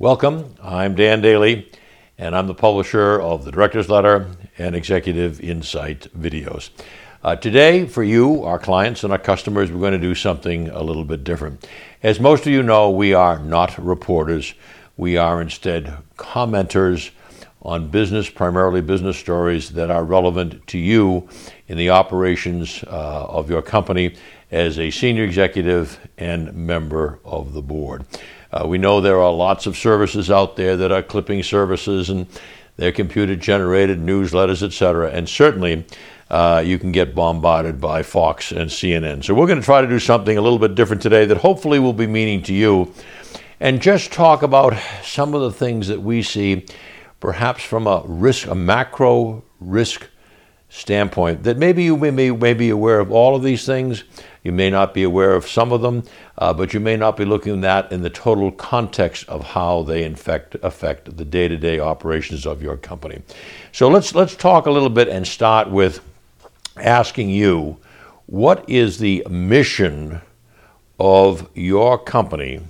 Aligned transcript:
Welcome. 0.00 0.56
I'm 0.60 0.96
Dan 0.96 1.20
Daly, 1.20 1.70
and 2.18 2.34
I'm 2.34 2.48
the 2.48 2.54
publisher 2.54 3.20
of 3.20 3.44
the 3.44 3.52
Director's 3.52 3.88
Letter 3.88 4.28
and 4.58 4.74
Executive 4.74 5.40
Insight 5.40 6.08
videos. 6.18 6.70
Uh, 7.22 7.36
today, 7.36 7.86
for 7.86 8.02
you, 8.02 8.42
our 8.42 8.58
clients 8.58 9.04
and 9.04 9.12
our 9.12 9.20
customers, 9.20 9.70
we're 9.70 9.78
going 9.78 9.92
to 9.92 9.98
do 10.00 10.16
something 10.16 10.68
a 10.70 10.82
little 10.82 11.04
bit 11.04 11.22
different. 11.22 11.68
As 12.02 12.18
most 12.18 12.44
of 12.44 12.52
you 12.52 12.64
know, 12.64 12.90
we 12.90 13.14
are 13.14 13.38
not 13.38 13.78
reporters. 13.78 14.54
We 14.96 15.16
are 15.16 15.40
instead 15.40 15.96
commenters 16.16 17.12
on 17.62 17.86
business, 17.88 18.28
primarily 18.28 18.80
business 18.80 19.16
stories 19.16 19.70
that 19.70 19.92
are 19.92 20.02
relevant 20.02 20.66
to 20.66 20.78
you 20.78 21.28
in 21.68 21.78
the 21.78 21.90
operations 21.90 22.82
uh, 22.88 23.26
of 23.26 23.48
your 23.48 23.62
company 23.62 24.16
as 24.50 24.78
a 24.78 24.90
senior 24.90 25.22
executive 25.22 26.00
and 26.18 26.52
member 26.52 27.20
of 27.24 27.52
the 27.52 27.62
board. 27.62 28.04
Uh, 28.54 28.64
we 28.64 28.78
know 28.78 29.00
there 29.00 29.20
are 29.20 29.32
lots 29.32 29.66
of 29.66 29.76
services 29.76 30.30
out 30.30 30.54
there 30.54 30.76
that 30.76 30.92
are 30.92 31.02
clipping 31.02 31.42
services 31.42 32.08
and 32.08 32.28
they're 32.76 32.92
computer 32.92 33.34
generated 33.34 33.98
newsletters, 33.98 34.62
etc. 34.62 35.10
And 35.10 35.28
certainly 35.28 35.84
uh, 36.30 36.62
you 36.64 36.78
can 36.78 36.92
get 36.92 37.16
bombarded 37.16 37.80
by 37.80 38.04
Fox 38.04 38.52
and 38.52 38.70
CNN. 38.70 39.24
So 39.24 39.34
we're 39.34 39.48
going 39.48 39.58
to 39.58 39.64
try 39.64 39.80
to 39.80 39.88
do 39.88 39.98
something 39.98 40.38
a 40.38 40.40
little 40.40 40.60
bit 40.60 40.76
different 40.76 41.02
today 41.02 41.24
that 41.24 41.38
hopefully 41.38 41.80
will 41.80 41.92
be 41.92 42.06
meaning 42.06 42.42
to 42.44 42.54
you 42.54 42.94
and 43.58 43.82
just 43.82 44.12
talk 44.12 44.42
about 44.42 44.80
some 45.02 45.34
of 45.34 45.40
the 45.40 45.50
things 45.50 45.88
that 45.88 46.00
we 46.00 46.22
see 46.22 46.64
perhaps 47.18 47.64
from 47.64 47.88
a 47.88 48.02
risk, 48.06 48.46
a 48.46 48.54
macro 48.54 49.42
risk 49.58 50.06
standpoint 50.74 51.44
that 51.44 51.56
maybe 51.56 51.84
you 51.84 51.96
may, 51.96 52.32
may 52.32 52.52
be 52.52 52.68
aware 52.68 52.98
of 52.98 53.12
all 53.12 53.36
of 53.36 53.44
these 53.44 53.64
things 53.64 54.02
you 54.42 54.50
may 54.50 54.68
not 54.68 54.92
be 54.92 55.04
aware 55.04 55.34
of 55.34 55.48
some 55.48 55.72
of 55.72 55.80
them, 55.80 56.02
uh, 56.36 56.52
but 56.52 56.74
you 56.74 56.80
may 56.80 56.96
not 56.96 57.16
be 57.16 57.24
looking 57.24 57.54
at 57.54 57.60
that 57.62 57.92
in 57.92 58.02
the 58.02 58.10
total 58.10 58.50
context 58.50 59.26
of 59.28 59.42
how 59.42 59.84
they 59.84 60.02
infect, 60.02 60.56
affect 60.62 61.16
the 61.16 61.24
day 61.24 61.46
to 61.46 61.56
day 61.56 61.78
operations 61.78 62.44
of 62.44 62.60
your 62.60 62.76
company. 62.76 63.22
So 63.70 63.88
let's, 63.88 64.16
let's 64.16 64.34
talk 64.34 64.66
a 64.66 64.70
little 64.70 64.90
bit 64.90 65.08
and 65.08 65.26
start 65.26 65.70
with 65.70 66.00
asking 66.76 67.30
you 67.30 67.78
what 68.26 68.68
is 68.68 68.98
the 68.98 69.24
mission 69.30 70.20
of 70.98 71.48
your 71.54 71.98
company, 71.98 72.60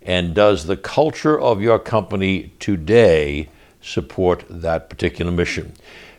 and 0.00 0.34
does 0.34 0.66
the 0.66 0.76
culture 0.76 1.38
of 1.38 1.60
your 1.60 1.78
company 1.80 2.52
today 2.60 3.48
support 3.80 4.44
that 4.48 4.88
particular 4.88 5.32
mission? 5.32 5.74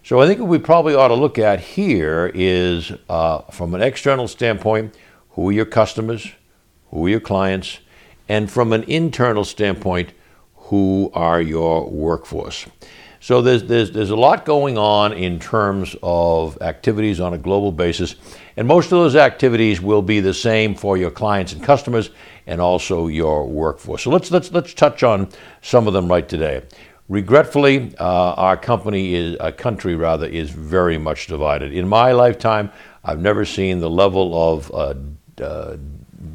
So 0.08 0.22
I 0.22 0.26
think 0.26 0.40
what 0.40 0.48
we 0.48 0.58
probably 0.58 0.96
ought 0.96 1.10
to 1.10 1.16
look 1.16 1.38
at 1.38 1.60
here 1.60 2.32
is 2.34 2.94
uh, 3.10 3.40
from 3.52 3.76
an 3.76 3.82
external 3.82 4.30
standpoint, 4.30 4.96
who 5.32 5.50
are 5.50 5.52
your 5.52 5.66
customers, 5.66 6.32
who 6.92 7.06
are 7.06 7.10
your 7.10 7.20
clients, 7.20 7.80
and 8.30 8.50
from 8.50 8.72
an 8.72 8.84
internal 8.84 9.44
standpoint, 9.44 10.14
who 10.56 11.12
are 11.14 11.42
your 11.42 11.90
workforce. 11.90 12.68
So 13.20 13.42
there's, 13.42 13.64
there's, 13.64 13.92
there's 13.92 14.12
a 14.12 14.16
lot 14.16 14.46
going 14.46 14.78
on 14.78 15.12
in 15.12 15.40
terms 15.40 15.94
of 16.02 16.58
activities 16.62 17.20
on 17.20 17.34
a 17.34 17.38
global 17.38 17.74
basis, 17.74 18.16
and 18.56 18.66
most 18.66 18.86
of 18.86 18.92
those 18.92 19.18
activities 19.18 19.82
will 19.82 20.02
be 20.02 20.22
the 20.22 20.34
same 20.34 20.74
for 20.74 20.96
your 20.96 21.12
clients 21.12 21.52
and 21.52 21.62
customers 21.62 22.12
and 22.46 22.62
also 22.62 23.08
your 23.08 23.46
workforce. 23.46 24.04
So 24.04 24.12
let's, 24.12 24.32
let's, 24.32 24.54
let's 24.54 24.74
touch 24.74 25.04
on 25.04 25.28
some 25.62 25.86
of 25.86 25.92
them 25.92 26.08
right 26.08 26.30
today. 26.30 26.64
Regretfully, 27.10 27.96
uh, 28.00 28.34
our 28.34 28.58
company 28.58 29.16
is, 29.16 29.38
a 29.40 29.52
country 29.52 29.96
rather, 29.96 30.28
is 30.28 30.50
very 30.50 30.98
much 30.98 31.28
divided. 31.28 31.74
In 31.74 31.88
my 31.88 32.12
lifetime, 32.12 32.70
I've 33.04 33.22
never 33.22 33.46
seen 33.46 33.80
the 33.80 33.90
level 33.90 34.54
of 34.54 34.72
uh, 34.74 34.94
uh, 35.42 35.78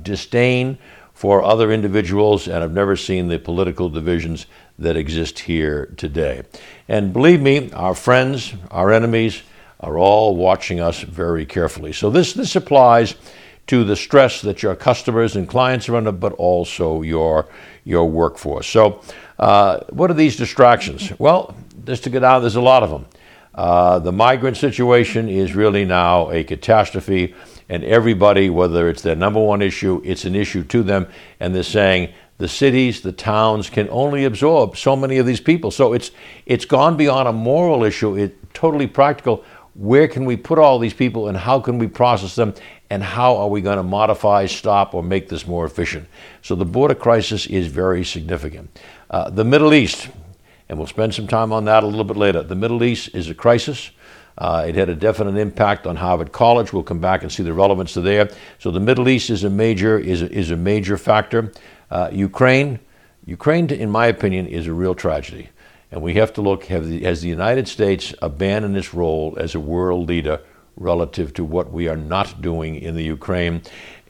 disdain 0.02 0.78
for 1.12 1.42
other 1.42 1.72
individuals, 1.72 2.48
and 2.48 2.64
I've 2.64 2.72
never 2.72 2.96
seen 2.96 3.28
the 3.28 3.38
political 3.38 3.90
divisions 3.90 4.46
that 4.78 4.96
exist 4.96 5.38
here 5.40 5.92
today. 5.98 6.42
And 6.88 7.12
believe 7.12 7.42
me, 7.42 7.70
our 7.72 7.94
friends, 7.94 8.54
our 8.70 8.90
enemies, 8.90 9.42
are 9.80 9.98
all 9.98 10.36
watching 10.36 10.80
us 10.80 11.02
very 11.02 11.44
carefully. 11.44 11.92
So 11.92 12.08
this 12.08 12.32
this 12.32 12.56
applies 12.56 13.14
to 13.66 13.84
the 13.84 13.96
stress 13.96 14.40
that 14.42 14.62
your 14.62 14.74
customers 14.74 15.36
and 15.36 15.48
clients 15.48 15.88
are 15.88 15.96
under, 15.96 16.12
but 16.12 16.32
also 16.34 17.02
your 17.02 17.48
your 17.84 18.08
workforce. 18.08 18.66
So 18.66 19.02
uh, 19.42 19.80
what 19.90 20.08
are 20.08 20.14
these 20.14 20.36
distractions? 20.36 21.12
Well, 21.18 21.56
just 21.84 22.04
to 22.04 22.10
get 22.10 22.22
out, 22.22 22.40
there's 22.40 22.54
a 22.54 22.60
lot 22.60 22.84
of 22.84 22.90
them. 22.90 23.06
Uh, 23.52 23.98
the 23.98 24.12
migrant 24.12 24.56
situation 24.56 25.28
is 25.28 25.56
really 25.56 25.84
now 25.84 26.30
a 26.30 26.44
catastrophe, 26.44 27.34
and 27.68 27.82
everybody, 27.82 28.50
whether 28.50 28.88
it's 28.88 29.02
their 29.02 29.16
number 29.16 29.40
one 29.40 29.60
issue, 29.60 30.00
it's 30.04 30.24
an 30.24 30.36
issue 30.36 30.62
to 30.62 30.84
them, 30.84 31.08
and 31.40 31.52
they're 31.52 31.64
saying 31.64 32.12
the 32.38 32.46
cities, 32.46 33.00
the 33.00 33.10
towns 33.10 33.68
can 33.68 33.88
only 33.90 34.26
absorb 34.26 34.76
so 34.76 34.94
many 34.94 35.18
of 35.18 35.26
these 35.26 35.40
people. 35.40 35.72
So 35.72 35.92
it's 35.92 36.12
it's 36.46 36.64
gone 36.64 36.96
beyond 36.96 37.28
a 37.28 37.32
moral 37.32 37.82
issue. 37.82 38.16
It's 38.16 38.34
totally 38.54 38.86
practical. 38.86 39.44
Where 39.74 40.06
can 40.06 40.24
we 40.24 40.36
put 40.36 40.58
all 40.58 40.78
these 40.78 40.94
people, 40.94 41.28
and 41.28 41.36
how 41.36 41.58
can 41.58 41.78
we 41.78 41.88
process 41.88 42.36
them, 42.36 42.54
and 42.90 43.02
how 43.02 43.36
are 43.38 43.48
we 43.48 43.60
going 43.60 43.78
to 43.78 43.82
modify, 43.82 44.46
stop, 44.46 44.94
or 44.94 45.02
make 45.02 45.28
this 45.28 45.46
more 45.46 45.64
efficient? 45.64 46.06
So 46.42 46.54
the 46.54 46.64
border 46.64 46.94
crisis 46.94 47.46
is 47.46 47.66
very 47.68 48.04
significant. 48.04 48.78
Uh, 49.12 49.28
the 49.28 49.44
Middle 49.44 49.74
East, 49.74 50.08
and 50.70 50.78
we'll 50.78 50.86
spend 50.86 51.14
some 51.14 51.26
time 51.26 51.52
on 51.52 51.66
that 51.66 51.84
a 51.84 51.86
little 51.86 52.02
bit 52.04 52.16
later. 52.16 52.42
The 52.42 52.54
Middle 52.54 52.82
East 52.82 53.14
is 53.14 53.28
a 53.28 53.34
crisis. 53.34 53.90
Uh, 54.38 54.64
it 54.66 54.74
had 54.74 54.88
a 54.88 54.94
definite 54.94 55.36
impact 55.36 55.86
on 55.86 55.96
Harvard 55.96 56.32
College. 56.32 56.72
We'll 56.72 56.82
come 56.82 56.98
back 56.98 57.22
and 57.22 57.30
see 57.30 57.42
the 57.42 57.52
relevance 57.52 57.92
to 57.92 58.00
there. 58.00 58.30
So 58.58 58.70
the 58.70 58.80
Middle 58.80 59.10
East 59.10 59.28
is 59.28 59.44
a 59.44 59.50
major 59.50 59.98
is 59.98 60.22
a, 60.22 60.32
is 60.32 60.50
a 60.50 60.56
major 60.56 60.96
factor. 60.96 61.52
Uh, 61.90 62.08
Ukraine, 62.10 62.78
Ukraine, 63.26 63.68
in 63.68 63.90
my 63.90 64.06
opinion, 64.06 64.46
is 64.46 64.66
a 64.66 64.72
real 64.72 64.94
tragedy, 64.94 65.50
and 65.90 66.00
we 66.00 66.14
have 66.14 66.32
to 66.32 66.40
look: 66.40 66.64
have 66.64 66.88
the, 66.88 67.02
has 67.02 67.20
the 67.20 67.28
United 67.28 67.68
States 67.68 68.14
abandoned 68.22 68.78
its 68.78 68.94
role 68.94 69.36
as 69.38 69.54
a 69.54 69.60
world 69.60 70.08
leader 70.08 70.40
relative 70.76 71.34
to 71.34 71.44
what 71.44 71.70
we 71.70 71.86
are 71.86 71.98
not 71.98 72.40
doing 72.40 72.76
in 72.76 72.94
the 72.94 73.04
Ukraine? 73.04 73.60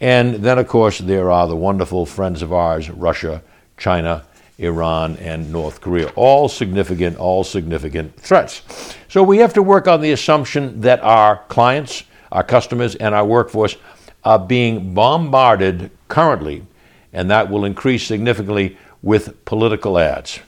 And 0.01 0.37
then, 0.37 0.61
of 0.61 0.69
course, 0.69 0.99
there 0.99 1.29
are 1.29 1.49
the 1.49 1.57
wonderful 1.57 2.07
friends 2.07 2.41
of 2.41 2.53
ours: 2.53 2.89
Russia, 2.89 3.43
China, 3.77 4.25
Iran, 4.63 5.17
and 5.17 5.53
North 5.53 5.81
Korea. 5.81 6.09
All 6.15 6.49
significant, 6.49 7.17
all 7.17 7.45
significant 7.45 8.17
threats. 8.17 8.63
So 9.09 9.23
we 9.23 9.39
have 9.39 9.53
to 9.55 9.63
work 9.63 9.89
on 9.89 10.01
the 10.01 10.13
assumption 10.13 10.81
that 10.81 11.01
our 11.03 11.43
clients, 11.49 12.05
our 12.31 12.45
customers, 12.45 12.95
and 12.95 13.15
our 13.15 13.25
workforce 13.25 13.77
are 14.25 14.39
being 14.39 14.95
bombarded 14.95 15.91
currently, 16.09 16.65
and 17.13 17.31
that 17.31 17.51
will 17.51 17.65
increase 17.65 18.07
significantly 18.07 18.77
with 19.03 19.45
political 19.45 19.99
ads. 19.99 20.39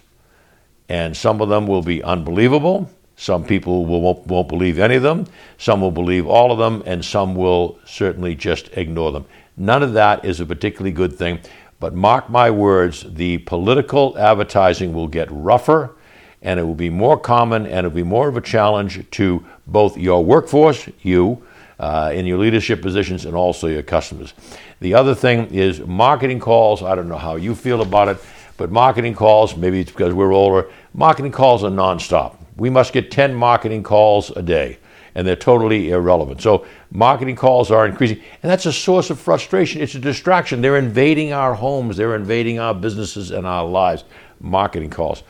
And 0.88 1.16
some 1.16 1.40
of 1.40 1.48
them 1.48 1.66
will 1.66 1.82
be 1.82 2.02
unbelievable. 2.02 2.90
Some 3.16 3.44
people 3.44 3.86
will, 3.86 4.00
won't, 4.00 4.26
won't 4.26 4.48
believe 4.48 4.78
any 4.78 4.96
of 4.96 5.02
them. 5.02 5.26
Some 5.58 5.80
will 5.80 5.90
believe 5.90 6.26
all 6.26 6.52
of 6.52 6.58
them, 6.58 6.82
and 6.86 7.04
some 7.04 7.34
will 7.34 7.78
certainly 7.84 8.34
just 8.34 8.68
ignore 8.76 9.12
them. 9.12 9.24
None 9.56 9.82
of 9.82 9.92
that 9.92 10.24
is 10.24 10.40
a 10.40 10.46
particularly 10.46 10.90
good 10.90 11.16
thing. 11.16 11.38
But 11.80 11.94
mark 11.94 12.30
my 12.30 12.50
words, 12.50 13.04
the 13.06 13.38
political 13.38 14.16
advertising 14.18 14.92
will 14.92 15.08
get 15.08 15.28
rougher 15.30 15.94
and 16.42 16.60
it 16.60 16.62
will 16.62 16.74
be 16.74 16.90
more 16.90 17.18
common 17.18 17.66
and 17.66 17.86
it 17.86 17.88
will 17.88 17.96
be 17.96 18.02
more 18.02 18.28
of 18.28 18.36
a 18.36 18.40
challenge 18.40 19.08
to 19.12 19.44
both 19.66 19.96
your 19.96 20.24
workforce, 20.24 20.88
you, 21.02 21.42
uh, 21.78 22.12
in 22.14 22.26
your 22.26 22.38
leadership 22.38 22.80
positions, 22.82 23.24
and 23.24 23.34
also 23.34 23.66
your 23.66 23.82
customers. 23.82 24.34
The 24.80 24.94
other 24.94 25.14
thing 25.14 25.46
is 25.46 25.80
marketing 25.80 26.40
calls. 26.40 26.82
I 26.82 26.94
don't 26.94 27.08
know 27.08 27.18
how 27.18 27.36
you 27.36 27.54
feel 27.54 27.80
about 27.82 28.08
it, 28.08 28.18
but 28.56 28.70
marketing 28.70 29.14
calls, 29.14 29.56
maybe 29.56 29.80
it's 29.80 29.90
because 29.90 30.12
we're 30.12 30.32
older, 30.32 30.68
marketing 30.92 31.32
calls 31.32 31.64
are 31.64 31.70
nonstop. 31.70 32.36
We 32.56 32.70
must 32.70 32.92
get 32.92 33.10
10 33.10 33.34
marketing 33.34 33.82
calls 33.82 34.30
a 34.30 34.42
day 34.42 34.78
and 35.14 35.26
they're 35.26 35.36
totally 35.36 35.90
irrelevant. 35.90 36.40
So 36.40 36.66
marketing 36.90 37.36
calls 37.36 37.70
are 37.70 37.86
increasing, 37.86 38.20
and 38.42 38.50
that's 38.50 38.66
a 38.66 38.72
source 38.72 39.10
of 39.10 39.20
frustration. 39.20 39.80
It's 39.80 39.94
a 39.94 40.00
distraction. 40.00 40.60
They're 40.60 40.76
invading 40.76 41.32
our 41.32 41.54
homes, 41.54 41.96
they're 41.96 42.16
invading 42.16 42.58
our 42.58 42.74
businesses 42.74 43.30
and 43.30 43.46
our 43.46 43.64
lives. 43.64 44.04
Marketing 44.40 44.90
calls. 44.90 45.22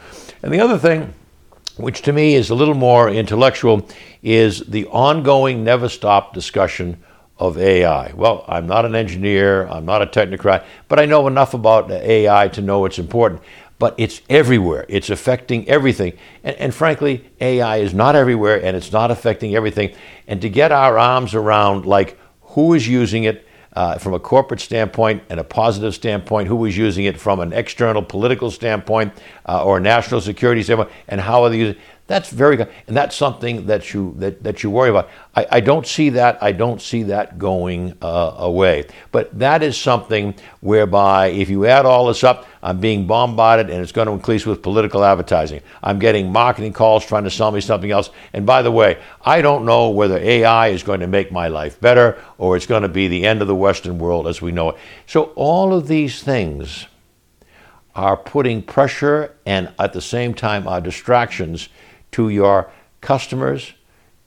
And 0.43 0.53
the 0.53 0.61
other 0.61 0.79
thing, 0.79 1.13
which 1.77 2.03
to 2.03 2.13
me 2.13 2.35
is 2.35 2.51
a 2.51 2.55
little 2.55 2.75
more 2.75 3.11
intellectual, 3.11 3.87
is 4.23 4.61
the 4.61 4.87
ongoing, 4.87 5.63
never 5.63 5.89
stop 5.89 6.35
discussion 6.35 6.97
of 7.39 7.59
AI. 7.59 8.13
Well, 8.15 8.45
I'm 8.49 8.67
not 8.67 8.85
an 8.85 8.95
engineer, 8.95 9.67
I'm 9.67 9.85
not 9.85 10.03
a 10.03 10.07
technocrat, 10.07 10.65
but 10.89 11.01
I 11.01 11.07
know 11.07 11.27
enough 11.27 11.53
about 11.53 11.91
AI 11.91 12.49
to 12.49 12.63
know 12.63 12.85
it's 12.85 12.99
important 12.99 13.43
but 13.79 13.95
it's 13.99 14.23
everywhere. 14.29 14.87
It's 14.89 15.11
affecting 15.11 15.69
everything. 15.69 16.15
And, 16.43 16.57
and, 16.57 16.75
frankly, 16.75 17.31
AI 17.41 17.79
is 17.79 17.93
not 17.93 18.15
everywhere 18.15 18.63
and 18.65 18.77
it's 18.77 18.93
not 18.93 19.11
affecting 19.11 19.55
everything. 19.55 19.95
And 20.27 20.41
to 20.43 20.49
get 20.49 20.73
our 20.73 20.99
arms 20.99 21.35
around, 21.35 21.85
like, 21.87 22.19
who 22.41 22.75
is 22.75 22.87
using 22.87 23.25
it 23.25 23.47
uh, 23.75 23.99
from 23.99 24.15
a 24.15 24.21
corporate 24.21 24.61
standpoint 24.61 25.23
and 25.29 25.41
a 25.41 25.45
positive 25.45 25.95
standpoint, 25.95 26.47
who 26.47 26.65
is 26.65 26.77
using 26.77 27.05
it 27.05 27.21
from 27.21 27.41
an 27.41 27.53
external 27.53 28.03
political 28.03 28.51
standpoint 28.51 29.13
uh, 29.47 29.65
or 29.65 29.79
a 29.79 29.81
national 29.81 30.21
security 30.21 30.63
standpoint, 30.63 30.91
and 31.09 31.21
how 31.21 31.43
are 31.43 31.51
they 31.51 31.59
using 31.59 31.75
it, 31.75 31.81
That's 32.07 32.29
very 32.29 32.57
good, 32.59 32.69
and 32.87 32.95
that's 32.95 33.17
something 33.17 33.65
that 33.65 33.95
you 33.95 34.15
that, 34.19 34.43
that 34.43 34.63
you 34.63 34.69
worry 34.69 34.91
about. 34.91 35.09
I, 35.35 35.47
I 35.53 35.61
don't 35.61 35.87
see 35.87 36.11
that. 36.11 36.37
I 36.43 36.53
don't 36.53 36.83
see 36.83 37.05
that 37.05 37.39
going 37.39 37.97
uh, 38.03 38.35
away. 38.37 38.89
But 39.11 39.39
that 39.39 39.63
is 39.63 39.79
something 39.79 40.35
whereby, 40.61 41.29
if 41.29 41.49
you 41.49 41.65
add 41.65 41.87
all 41.87 42.09
this 42.09 42.23
up, 42.23 42.47
I'm 42.63 42.79
being 42.79 43.07
bombarded, 43.07 43.71
and 43.71 43.81
it's 43.81 43.91
going 43.91 44.07
to 44.07 44.13
increase 44.13 44.45
with 44.45 44.61
political 44.61 45.03
advertising. 45.03 45.63
I'm 45.83 45.99
getting 45.99 46.31
marketing 46.31 46.75
calls 46.75 47.07
trying 47.07 47.25
to 47.25 47.31
sell 47.31 47.51
me 47.51 47.63
something 47.63 47.91
else. 47.91 48.11
And 48.35 48.45
by 48.45 48.61
the 48.61 48.71
way, 48.71 48.99
I 49.23 49.41
don't 49.41 49.65
know 49.65 49.89
whether 49.89 50.19
AI 50.19 50.69
is 50.69 50.83
going 50.83 51.01
to 51.01 51.07
make 51.07 51.33
my 51.33 51.49
life 51.49 51.81
better 51.81 52.23
or 52.37 52.55
it's 52.55 52.67
going 52.67 52.83
to 52.83 52.89
be 52.89 53.09
the 53.09 53.25
end 53.25 53.41
of 53.41 53.49
the 53.49 53.55
Western 53.55 53.99
world 53.99 54.27
as 54.27 54.43
we 54.43 54.53
know 54.53 54.71
it. 54.71 54.77
So 55.07 55.33
all 55.37 55.73
of 55.73 55.89
these 55.89 56.23
things 56.23 56.87
are 57.95 58.17
putting 58.17 58.61
pressure 58.61 59.35
and 59.47 59.73
at 59.79 59.95
the 59.95 60.01
same 60.01 60.35
time 60.35 60.69
are 60.69 60.81
distractions 60.81 61.69
to 62.15 62.29
your 62.29 62.71
customers, 63.01 63.75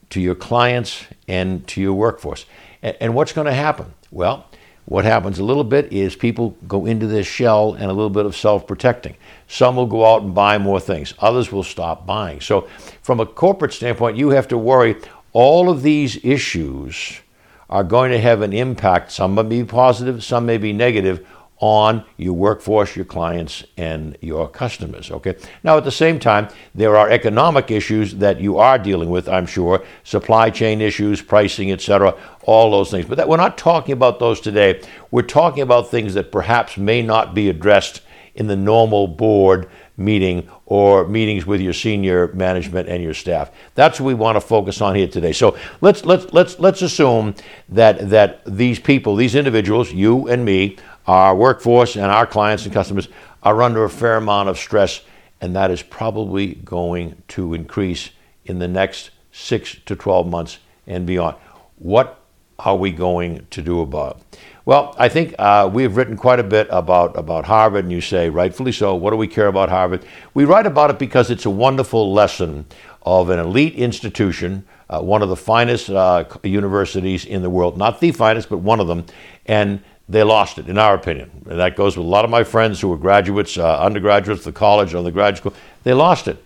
to 0.09 0.19
your 0.19 0.35
clients, 0.35 1.05
and 1.25 1.65
to 1.67 1.79
your 1.81 1.93
workforce. 1.93 2.45
And, 2.81 2.97
and 2.99 3.15
what's 3.15 3.31
going 3.31 3.47
to 3.47 3.53
happen? 3.53 3.93
Well, 4.11 4.45
what 4.83 5.05
happens 5.05 5.39
a 5.39 5.43
little 5.45 5.63
bit 5.63 5.93
is 5.93 6.13
people 6.13 6.57
go 6.67 6.85
into 6.85 7.07
this 7.07 7.25
shell 7.25 7.75
and 7.75 7.85
a 7.85 7.93
little 7.93 8.09
bit 8.09 8.25
of 8.25 8.35
self 8.35 8.67
protecting. 8.67 9.15
Some 9.47 9.77
will 9.77 9.85
go 9.85 10.05
out 10.05 10.21
and 10.21 10.35
buy 10.35 10.57
more 10.57 10.81
things, 10.81 11.13
others 11.19 11.49
will 11.49 11.63
stop 11.63 12.05
buying. 12.05 12.41
So, 12.41 12.67
from 13.01 13.21
a 13.21 13.25
corporate 13.25 13.71
standpoint, 13.71 14.17
you 14.17 14.29
have 14.31 14.49
to 14.49 14.57
worry 14.57 14.97
all 15.31 15.69
of 15.69 15.81
these 15.81 16.23
issues 16.25 17.21
are 17.69 17.83
going 17.85 18.11
to 18.11 18.19
have 18.19 18.41
an 18.41 18.51
impact. 18.51 19.11
Some 19.11 19.35
may 19.35 19.43
be 19.43 19.63
positive, 19.63 20.23
some 20.23 20.45
may 20.45 20.57
be 20.57 20.73
negative 20.73 21.25
on 21.59 22.03
your 22.17 22.33
workforce, 22.33 22.95
your 22.95 23.05
clients, 23.05 23.63
and 23.77 24.17
your 24.21 24.47
customers. 24.47 25.09
Okay. 25.09 25.35
Now, 25.63 25.77
at 25.77 25.83
the 25.83 25.91
same 25.91 26.19
time, 26.19 26.49
there 26.75 26.95
are 26.95 27.09
economic 27.09 27.71
issues 27.71 28.15
that 28.15 28.39
you 28.39 28.57
are 28.57 28.77
dealing 28.77 29.09
with. 29.09 29.27
I'm 29.27 29.47
sure 29.47 29.83
supply 30.03 30.49
chain 30.51 30.81
issues, 30.81 31.21
pricing, 31.21 31.71
etc., 31.71 32.15
all 32.43 32.71
those 32.71 32.91
things. 32.91 33.05
But 33.05 33.17
that, 33.17 33.27
we're 33.27 33.37
not 33.37 33.57
talking 33.57 33.93
about 33.93 34.19
those 34.19 34.39
today. 34.39 34.81
We're 35.09 35.23
talking 35.23 35.63
about 35.63 35.89
things 35.89 36.13
that 36.13 36.31
perhaps 36.31 36.77
may 36.77 37.01
not 37.01 37.33
be 37.33 37.49
addressed 37.49 38.01
in 38.35 38.45
the 38.45 38.55
normal 38.55 39.07
board 39.07 39.67
meeting 39.97 40.47
or 40.67 41.07
meetings 41.07 41.45
with 41.47 41.59
your 41.59 41.73
senior 41.73 42.27
management 42.33 42.87
and 42.87 43.01
your 43.01 43.15
staff. 43.15 43.51
That's 43.73 43.99
what 43.99 44.07
we 44.07 44.13
want 44.13 44.35
to 44.35 44.41
focus 44.41 44.79
on 44.79 44.95
here 44.95 45.07
today. 45.07 45.33
So 45.33 45.57
let's 45.81 46.05
let's 46.05 46.31
let's 46.31 46.59
let's 46.59 46.83
assume 46.83 47.33
that 47.69 48.09
that 48.11 48.41
these 48.45 48.79
people, 48.79 49.15
these 49.15 49.33
individuals, 49.33 49.91
you 49.91 50.27
and 50.27 50.45
me, 50.45 50.77
our 51.07 51.35
workforce 51.35 51.95
and 51.95 52.05
our 52.05 52.27
clients 52.27 52.65
and 52.65 52.73
customers 52.73 53.07
are 53.43 53.61
under 53.61 53.83
a 53.83 53.89
fair 53.89 54.17
amount 54.17 54.49
of 54.49 54.57
stress, 54.57 55.01
and 55.39 55.55
that 55.55 55.71
is 55.71 55.81
probably 55.81 56.55
going 56.55 57.21
to 57.29 57.53
increase 57.53 58.11
in 58.45 58.59
the 58.59 58.67
next 58.67 59.11
six 59.31 59.77
to 59.85 59.95
12 59.95 60.27
months 60.27 60.59
and 60.85 61.05
beyond. 61.05 61.37
What 61.77 62.21
are 62.59 62.75
we 62.75 62.91
going 62.91 63.45
to 63.51 63.61
do 63.61 63.81
about 63.81 64.17
it? 64.17 64.39
Well, 64.65 64.95
I 64.97 65.07
think 65.07 65.33
uh, 65.39 65.69
we 65.71 65.83
have 65.83 65.95
written 65.95 66.17
quite 66.17 66.39
a 66.39 66.43
bit 66.43 66.67
about, 66.69 67.17
about 67.17 67.45
Harvard, 67.45 67.85
and 67.85 67.91
you 67.91 68.01
say, 68.01 68.29
rightfully 68.29 68.73
so, 68.73 68.95
what 68.95 69.11
do 69.11 69.15
we 69.17 69.27
care 69.27 69.47
about 69.47 69.69
Harvard? 69.69 70.05
We 70.33 70.43
write 70.43 70.65
about 70.65 70.89
it 70.89 70.99
because 70.99 71.29
it's 71.29 71.45
a 71.45 71.49
wonderful 71.49 72.11
lesson 72.11 72.65
of 73.03 73.29
an 73.29 73.39
elite 73.39 73.75
institution, 73.75 74.65
uh, 74.89 75.01
one 75.01 75.21
of 75.21 75.29
the 75.29 75.37
finest 75.37 75.89
uh, 75.89 76.25
universities 76.43 77.23
in 77.23 77.43
the 77.43 77.49
world, 77.49 77.77
not 77.77 78.01
the 78.01 78.11
finest, 78.11 78.49
but 78.49 78.57
one 78.57 78.81
of 78.81 78.87
them, 78.87 79.05
and 79.45 79.81
they 80.09 80.23
lost 80.23 80.57
it, 80.57 80.69
in 80.69 80.77
our 80.77 80.95
opinion. 80.95 81.29
And 81.49 81.59
that 81.59 81.75
goes 81.75 81.97
with 81.97 82.05
a 82.05 82.09
lot 82.09 82.23
of 82.23 82.31
my 82.31 82.43
friends 82.43 82.79
who 82.79 82.87
were 82.87 82.97
graduates, 82.97 83.57
uh, 83.57 83.79
undergraduates, 83.79 84.45
the 84.45 84.51
college, 84.53 84.93
or 84.93 85.03
the 85.03 85.11
graduate 85.11 85.37
school. 85.39 85.53
They 85.83 85.93
lost 85.93 86.27
it. 86.27 86.43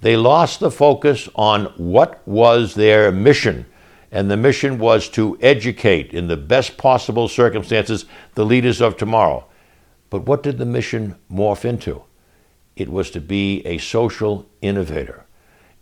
They 0.00 0.16
lost 0.16 0.60
the 0.60 0.70
focus 0.70 1.28
on 1.36 1.66
what 1.76 2.26
was 2.26 2.74
their 2.74 3.12
mission. 3.12 3.66
And 4.10 4.30
the 4.30 4.36
mission 4.36 4.78
was 4.78 5.08
to 5.10 5.38
educate 5.40 6.12
in 6.12 6.26
the 6.26 6.36
best 6.36 6.76
possible 6.76 7.28
circumstances 7.28 8.06
the 8.34 8.44
leaders 8.44 8.80
of 8.80 8.96
tomorrow. 8.96 9.46
But 10.10 10.26
what 10.26 10.42
did 10.42 10.58
the 10.58 10.66
mission 10.66 11.16
morph 11.30 11.64
into? 11.64 12.02
It 12.76 12.88
was 12.88 13.10
to 13.12 13.20
be 13.20 13.64
a 13.66 13.78
social 13.78 14.46
innovator. 14.60 15.25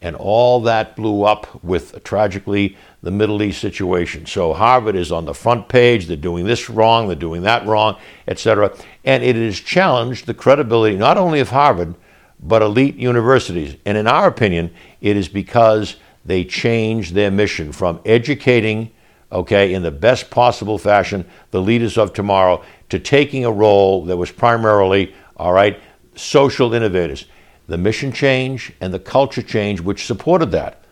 And 0.05 0.17
all 0.17 0.61
that 0.61 0.97
blew 0.97 1.23
up 1.23 1.65
with, 1.65 2.05
tragically, 2.05 2.77
the 3.03 3.11
Middle 3.11 3.43
East 3.43 3.59
situation. 3.59 4.27
So 4.27 4.53
Harvard 4.53 4.97
is 4.97 5.11
on 5.11 5.25
the 5.25 5.33
front 5.33 5.67
page. 5.67 6.06
They're 6.06 6.17
doing 6.19 6.45
this 6.45 6.69
wrong, 6.69 7.06
they're 7.06 7.17
doing 7.17 7.41
that 7.45 7.67
wrong, 7.67 7.97
etc. 8.29 8.77
And 9.06 9.25
it 9.25 9.35
has 9.35 9.59
challenged 9.59 10.27
the 10.27 10.35
credibility 10.35 10.99
not 10.99 11.17
only 11.17 11.41
of 11.41 11.49
Harvard, 11.49 11.95
but 12.39 12.61
elite 12.61 12.97
universities. 12.97 13.79
And 13.87 13.97
in 13.97 14.06
our 14.06 14.27
opinion, 14.27 14.75
it 15.01 15.17
is 15.17 15.27
because 15.27 15.97
they 16.23 16.45
changed 16.45 17.15
their 17.15 17.31
mission 17.31 17.73
from 17.73 17.99
educating, 18.05 18.91
okay, 19.33 19.73
in 19.73 19.83
the 19.83 19.91
best 19.91 20.29
possible 20.29 20.77
fashion, 20.77 21.25
the 21.51 21.62
leaders 21.62 21.97
of 21.97 22.12
tomorrow, 22.12 22.62
to 22.91 22.99
taking 22.99 23.47
a 23.47 23.51
role 23.51 24.05
that 24.05 24.19
was 24.19 24.31
primarily, 24.31 25.15
all 25.39 25.55
right, 25.55 25.81
social 26.15 26.75
innovators 26.75 27.25
the 27.66 27.78
mission 27.78 28.12
change 28.12 28.72
and 28.81 28.93
the 28.93 28.99
culture 28.99 29.43
change 29.43 29.81
which 29.81 30.06
supported 30.06 30.50
that. 30.52 30.82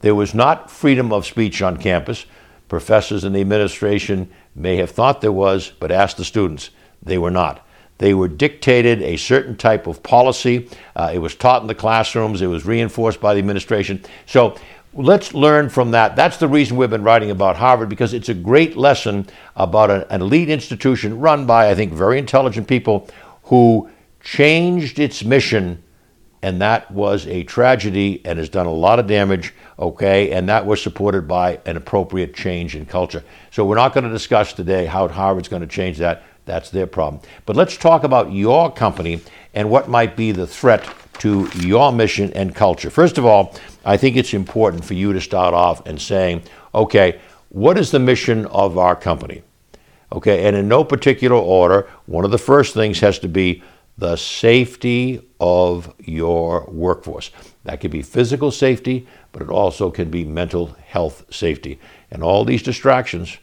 There 0.00 0.14
was 0.14 0.34
not 0.34 0.70
freedom 0.70 1.12
of 1.12 1.26
speech 1.26 1.62
on 1.62 1.78
campus. 1.78 2.26
Professors 2.68 3.24
in 3.24 3.32
the 3.32 3.40
administration 3.40 4.30
may 4.54 4.76
have 4.76 4.90
thought 4.90 5.20
there 5.20 5.32
was, 5.32 5.72
but 5.80 5.90
ask 5.90 6.16
the 6.16 6.24
students. 6.24 6.70
They 7.02 7.18
were 7.18 7.30
not. 7.30 7.66
They 7.98 8.14
were 8.14 8.28
dictated 8.28 9.02
a 9.02 9.16
certain 9.16 9.56
type 9.56 9.86
of 9.86 10.02
policy. 10.02 10.68
Uh, 10.94 11.10
it 11.12 11.18
was 11.18 11.34
taught 11.34 11.62
in 11.62 11.68
the 11.68 11.74
classrooms, 11.74 12.42
it 12.42 12.46
was 12.46 12.64
reinforced 12.64 13.20
by 13.20 13.34
the 13.34 13.40
administration. 13.40 14.04
So 14.26 14.56
let's 14.94 15.34
learn 15.34 15.68
from 15.68 15.90
that. 15.92 16.14
That's 16.14 16.36
the 16.36 16.46
reason 16.46 16.76
we've 16.76 16.90
been 16.90 17.02
writing 17.02 17.30
about 17.30 17.56
Harvard 17.56 17.88
because 17.88 18.14
it's 18.14 18.28
a 18.28 18.34
great 18.34 18.76
lesson 18.76 19.26
about 19.56 19.90
an, 19.90 20.04
an 20.10 20.22
elite 20.22 20.48
institution 20.48 21.18
run 21.18 21.44
by, 21.44 21.70
I 21.70 21.74
think, 21.74 21.92
very 21.92 22.18
intelligent 22.18 22.68
people 22.68 23.08
who 23.44 23.90
changed 24.20 24.98
its 25.00 25.24
mission 25.24 25.82
and 26.42 26.60
that 26.60 26.90
was 26.90 27.26
a 27.26 27.42
tragedy 27.44 28.22
and 28.24 28.38
has 28.38 28.48
done 28.48 28.66
a 28.66 28.72
lot 28.72 28.98
of 28.98 29.06
damage, 29.06 29.54
okay? 29.78 30.30
And 30.30 30.48
that 30.48 30.66
was 30.66 30.80
supported 30.80 31.26
by 31.26 31.60
an 31.66 31.76
appropriate 31.76 32.34
change 32.34 32.76
in 32.76 32.86
culture. 32.86 33.24
So 33.50 33.64
we're 33.64 33.76
not 33.76 33.92
going 33.92 34.04
to 34.04 34.10
discuss 34.10 34.52
today 34.52 34.86
how 34.86 35.08
Harvard's 35.08 35.48
going 35.48 35.62
to 35.62 35.68
change 35.68 35.98
that. 35.98 36.22
That's 36.44 36.70
their 36.70 36.86
problem. 36.86 37.22
But 37.44 37.56
let's 37.56 37.76
talk 37.76 38.04
about 38.04 38.32
your 38.32 38.72
company 38.72 39.20
and 39.52 39.68
what 39.70 39.88
might 39.88 40.16
be 40.16 40.32
the 40.32 40.46
threat 40.46 40.88
to 41.18 41.48
your 41.56 41.92
mission 41.92 42.32
and 42.34 42.54
culture. 42.54 42.90
First 42.90 43.18
of 43.18 43.26
all, 43.26 43.54
I 43.84 43.96
think 43.96 44.16
it's 44.16 44.32
important 44.32 44.84
for 44.84 44.94
you 44.94 45.12
to 45.12 45.20
start 45.20 45.52
off 45.52 45.84
and 45.86 46.00
saying, 46.00 46.42
okay, 46.74 47.20
what 47.48 47.76
is 47.78 47.90
the 47.90 47.98
mission 47.98 48.46
of 48.46 48.78
our 48.78 48.94
company? 48.94 49.42
Okay, 50.12 50.46
and 50.46 50.56
in 50.56 50.68
no 50.68 50.84
particular 50.84 51.36
order, 51.36 51.86
one 52.06 52.24
of 52.24 52.30
the 52.30 52.38
first 52.38 52.72
things 52.72 53.00
has 53.00 53.18
to 53.18 53.28
be 53.28 53.62
the 53.98 54.16
safety 54.16 55.20
of 55.40 55.92
your 55.98 56.64
workforce. 56.68 57.30
That 57.64 57.80
could 57.80 57.90
be 57.90 58.02
physical 58.02 58.50
safety, 58.52 59.06
but 59.32 59.42
it 59.42 59.50
also 59.50 59.90
can 59.90 60.08
be 60.08 60.24
mental 60.24 60.68
health 60.86 61.24
safety. 61.34 61.80
And 62.10 62.22
all 62.22 62.44
these 62.44 62.62
distractions, 62.62 63.38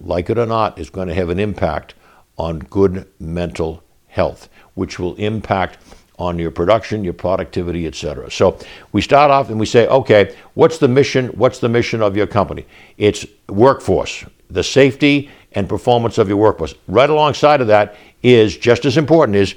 like 0.00 0.30
it 0.30 0.38
or 0.38 0.46
not, 0.46 0.78
is 0.78 0.90
going 0.90 1.08
to 1.08 1.14
have 1.14 1.28
an 1.28 1.40
impact 1.40 1.94
on 2.38 2.60
good 2.60 3.08
mental 3.18 3.82
health, 4.06 4.48
which 4.74 4.98
will 4.98 5.16
impact 5.16 5.78
on 6.18 6.38
your 6.38 6.50
production, 6.50 7.04
your 7.04 7.12
productivity, 7.12 7.86
etc. 7.86 8.30
So 8.30 8.58
we 8.92 9.02
start 9.02 9.30
off 9.30 9.50
and 9.50 9.60
we 9.60 9.66
say, 9.66 9.86
okay, 9.88 10.34
what's 10.54 10.78
the 10.78 10.88
mission? 10.88 11.28
What's 11.28 11.58
the 11.58 11.68
mission 11.68 12.00
of 12.00 12.16
your 12.16 12.26
company? 12.26 12.64
It's 12.96 13.26
workforce, 13.48 14.24
the 14.48 14.62
safety 14.62 15.30
and 15.52 15.68
performance 15.68 16.16
of 16.16 16.28
your 16.28 16.38
workforce. 16.38 16.74
Right 16.88 17.10
alongside 17.10 17.60
of 17.60 17.66
that 17.66 17.96
is 18.22 18.56
just 18.56 18.84
as 18.84 18.96
important 18.96 19.36
is 19.36 19.56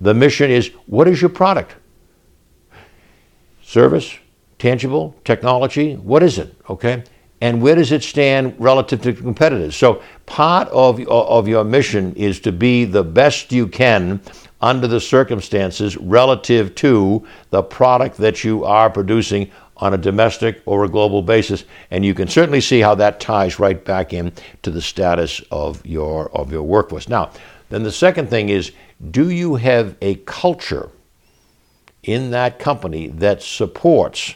the 0.00 0.14
mission 0.14 0.50
is 0.50 0.68
what 0.86 1.06
is 1.06 1.20
your 1.20 1.28
product? 1.28 1.76
Service, 3.62 4.18
tangible, 4.58 5.14
technology, 5.24 5.94
what 5.94 6.22
is 6.22 6.38
it? 6.38 6.54
Okay? 6.68 7.04
And 7.42 7.62
where 7.62 7.74
does 7.74 7.92
it 7.92 8.02
stand 8.02 8.54
relative 8.58 9.00
to 9.02 9.12
competitors? 9.12 9.74
So, 9.76 10.02
part 10.26 10.68
of, 10.68 11.00
of 11.08 11.48
your 11.48 11.64
mission 11.64 12.14
is 12.14 12.40
to 12.40 12.52
be 12.52 12.84
the 12.84 13.02
best 13.02 13.50
you 13.52 13.66
can 13.66 14.20
under 14.60 14.86
the 14.86 15.00
circumstances 15.00 15.96
relative 15.96 16.74
to 16.76 17.26
the 17.48 17.62
product 17.62 18.18
that 18.18 18.44
you 18.44 18.64
are 18.64 18.90
producing 18.90 19.50
on 19.78 19.94
a 19.94 19.98
domestic 19.98 20.60
or 20.66 20.84
a 20.84 20.88
global 20.88 21.22
basis. 21.22 21.64
And 21.90 22.04
you 22.04 22.12
can 22.12 22.28
certainly 22.28 22.60
see 22.60 22.80
how 22.80 22.94
that 22.96 23.20
ties 23.20 23.58
right 23.58 23.82
back 23.82 24.12
in 24.12 24.32
to 24.62 24.70
the 24.70 24.82
status 24.82 25.40
of 25.50 25.84
your, 25.86 26.30
of 26.36 26.52
your 26.52 26.62
workforce. 26.62 27.08
Now, 27.08 27.30
then 27.70 27.82
the 27.84 27.92
second 27.92 28.28
thing 28.28 28.50
is 28.50 28.72
do 29.10 29.30
you 29.30 29.54
have 29.54 29.96
a 30.02 30.16
culture 30.26 30.90
in 32.02 32.30
that 32.30 32.58
company 32.58 33.08
that 33.08 33.42
supports 33.42 34.34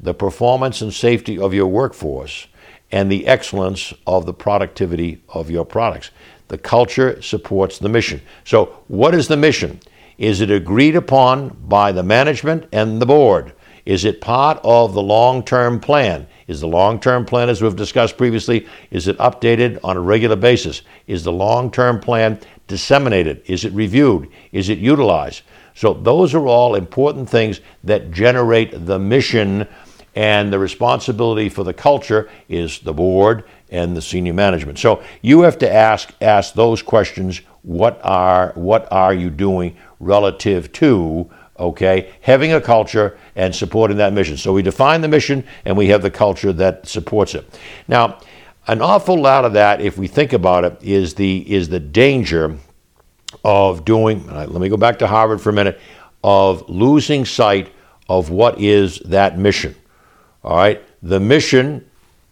the 0.00 0.14
performance 0.14 0.80
and 0.80 0.92
safety 0.92 1.38
of 1.38 1.52
your 1.52 1.66
workforce 1.66 2.46
and 2.92 3.10
the 3.10 3.26
excellence 3.26 3.92
of 4.06 4.24
the 4.24 4.32
productivity 4.32 5.22
of 5.28 5.50
your 5.50 5.64
products? 5.64 6.10
The 6.48 6.58
culture 6.58 7.20
supports 7.20 7.78
the 7.78 7.88
mission. 7.88 8.22
So, 8.44 8.82
what 8.88 9.14
is 9.14 9.28
the 9.28 9.36
mission? 9.36 9.80
Is 10.16 10.40
it 10.40 10.50
agreed 10.50 10.96
upon 10.96 11.50
by 11.66 11.92
the 11.92 12.02
management 12.02 12.68
and 12.72 13.02
the 13.02 13.06
board? 13.06 13.52
Is 13.84 14.04
it 14.04 14.20
part 14.20 14.58
of 14.64 14.94
the 14.94 15.02
long 15.02 15.44
term 15.44 15.80
plan? 15.80 16.26
Is 16.48 16.60
the 16.60 16.68
long 16.68 17.00
term 17.00 17.24
plan, 17.24 17.48
as 17.48 17.62
we've 17.62 17.76
discussed 17.76 18.16
previously, 18.16 18.66
is 18.90 19.08
it 19.08 19.18
updated 19.18 19.78
on 19.84 19.96
a 19.96 20.00
regular 20.00 20.36
basis? 20.36 20.82
Is 21.06 21.24
the 21.24 21.32
long 21.32 21.70
term 21.70 22.00
plan 22.00 22.40
disseminated? 22.66 23.42
Is 23.46 23.64
it 23.64 23.72
reviewed? 23.72 24.28
Is 24.52 24.68
it 24.68 24.78
utilized? 24.78 25.42
So, 25.74 25.92
those 25.92 26.34
are 26.34 26.46
all 26.46 26.74
important 26.74 27.28
things 27.28 27.60
that 27.84 28.10
generate 28.10 28.86
the 28.86 28.98
mission, 28.98 29.68
and 30.14 30.50
the 30.50 30.58
responsibility 30.58 31.50
for 31.50 31.64
the 31.64 31.74
culture 31.74 32.30
is 32.48 32.78
the 32.78 32.94
board 32.94 33.44
and 33.68 33.94
the 33.94 34.00
senior 34.00 34.32
management. 34.32 34.78
So, 34.78 35.02
you 35.20 35.42
have 35.42 35.58
to 35.58 35.70
ask, 35.70 36.12
ask 36.22 36.54
those 36.54 36.80
questions 36.82 37.42
what 37.62 38.00
are, 38.02 38.52
what 38.54 38.90
are 38.90 39.12
you 39.12 39.28
doing 39.28 39.76
relative 40.00 40.72
to 40.72 41.30
okay, 41.58 42.12
having 42.20 42.52
a 42.52 42.60
culture 42.60 43.18
and 43.34 43.54
supporting 43.54 43.96
that 43.96 44.12
mission. 44.12 44.36
So 44.36 44.52
we 44.52 44.62
define 44.62 45.00
the 45.00 45.08
mission 45.08 45.44
and 45.64 45.76
we 45.76 45.88
have 45.88 46.02
the 46.02 46.10
culture 46.10 46.52
that 46.52 46.86
supports 46.86 47.34
it. 47.34 47.58
Now, 47.88 48.18
an 48.66 48.82
awful 48.82 49.20
lot 49.20 49.44
of 49.44 49.52
that, 49.52 49.80
if 49.80 49.96
we 49.96 50.06
think 50.08 50.32
about 50.32 50.64
it, 50.64 50.78
is 50.82 51.14
the 51.14 51.38
is 51.52 51.68
the 51.68 51.80
danger 51.80 52.56
of 53.44 53.84
doing. 53.84 54.26
Let 54.26 54.50
me 54.50 54.68
go 54.68 54.76
back 54.76 54.98
to 55.00 55.06
Harvard 55.06 55.40
for 55.40 55.50
a 55.50 55.52
minute. 55.52 55.80
Of 56.24 56.68
losing 56.68 57.24
sight 57.24 57.72
of 58.08 58.30
what 58.30 58.60
is 58.60 58.98
that 59.00 59.38
mission. 59.38 59.76
All 60.42 60.56
right, 60.56 60.82
the 61.02 61.20
mission 61.20 61.88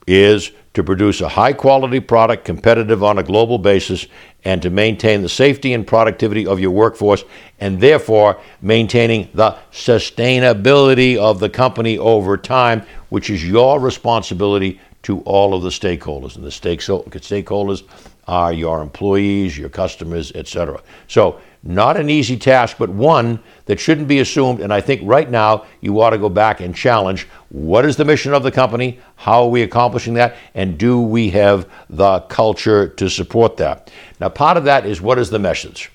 is 0.07 0.51
to 0.75 0.83
produce 0.83 1.21
a 1.21 1.29
high 1.29 1.53
quality 1.53 2.01
product 2.01 2.45
competitive 2.45 3.05
on 3.05 3.19
a 3.19 3.23
global 3.23 3.59
basis 3.59 4.07
and 4.45 4.61
to 4.63 4.71
maintain 4.71 5.23
the 5.23 5.29
safety 5.29 5.73
and 5.73 5.87
productivity 5.87 6.47
of 6.47 6.59
your 6.59 6.73
workforce 6.73 7.25
and 7.61 7.81
therefore 7.81 8.41
maintaining 8.61 9.29
the 9.35 9.57
sustainability 9.73 11.17
of 11.17 11.39
the 11.39 11.49
company 11.49 11.97
over 11.97 12.37
time, 12.37 12.83
which 13.09 13.31
is 13.31 13.49
your 13.49 13.79
responsibility 13.79 14.81
to 15.05 15.21
all 15.21 15.55
of 15.55 15.63
the 15.63 15.69
stakeholders. 15.69 16.37
And 16.37 16.45
the 16.45 16.51
stakeholders 16.51 17.85
are 18.27 18.53
your 18.53 18.83
employees, 18.83 19.57
your 19.57 19.69
customers, 19.69 20.33
etc. 20.35 20.83
So 21.09 21.41
not 21.63 21.97
an 21.97 22.11
easy 22.11 22.37
task, 22.37 22.77
but 22.79 22.91
one 22.91 23.39
that 23.67 23.81
shouldn't 23.81 24.09
be 24.09 24.19
assumed. 24.19 24.61
And 24.61 24.73
I 24.73 24.81
think 24.81 25.01
right 25.05 25.31
now 25.31 25.65
you 25.81 26.01
ought 26.01 26.11
to 26.11 26.19
go 26.19 26.29
back 26.29 26.61
and 26.61 26.75
challenge 26.75 27.27
what 27.49 27.85
is 27.85 27.97
the 27.97 28.05
mission 28.05 28.35
of 28.35 28.43
the 28.43 28.51
company? 28.51 28.99
How 29.17 29.45
are 29.45 29.49
we 29.49 29.63
accomplishing 29.63 30.15
that? 30.15 30.37
And 30.55 30.77
do 30.77 31.01
we 31.01 31.31
have 31.31 31.71
the 31.89 32.21
culture 32.21 32.89
to 32.89 33.09
support 33.09 33.57
that? 33.59 33.91
Now, 34.21 34.29
part 34.29 34.57
of 34.57 34.65
that 34.65 34.87
is 34.87 35.01
what 35.01 35.19
is 35.19 35.31
the 35.31 35.39
message? 35.39 35.91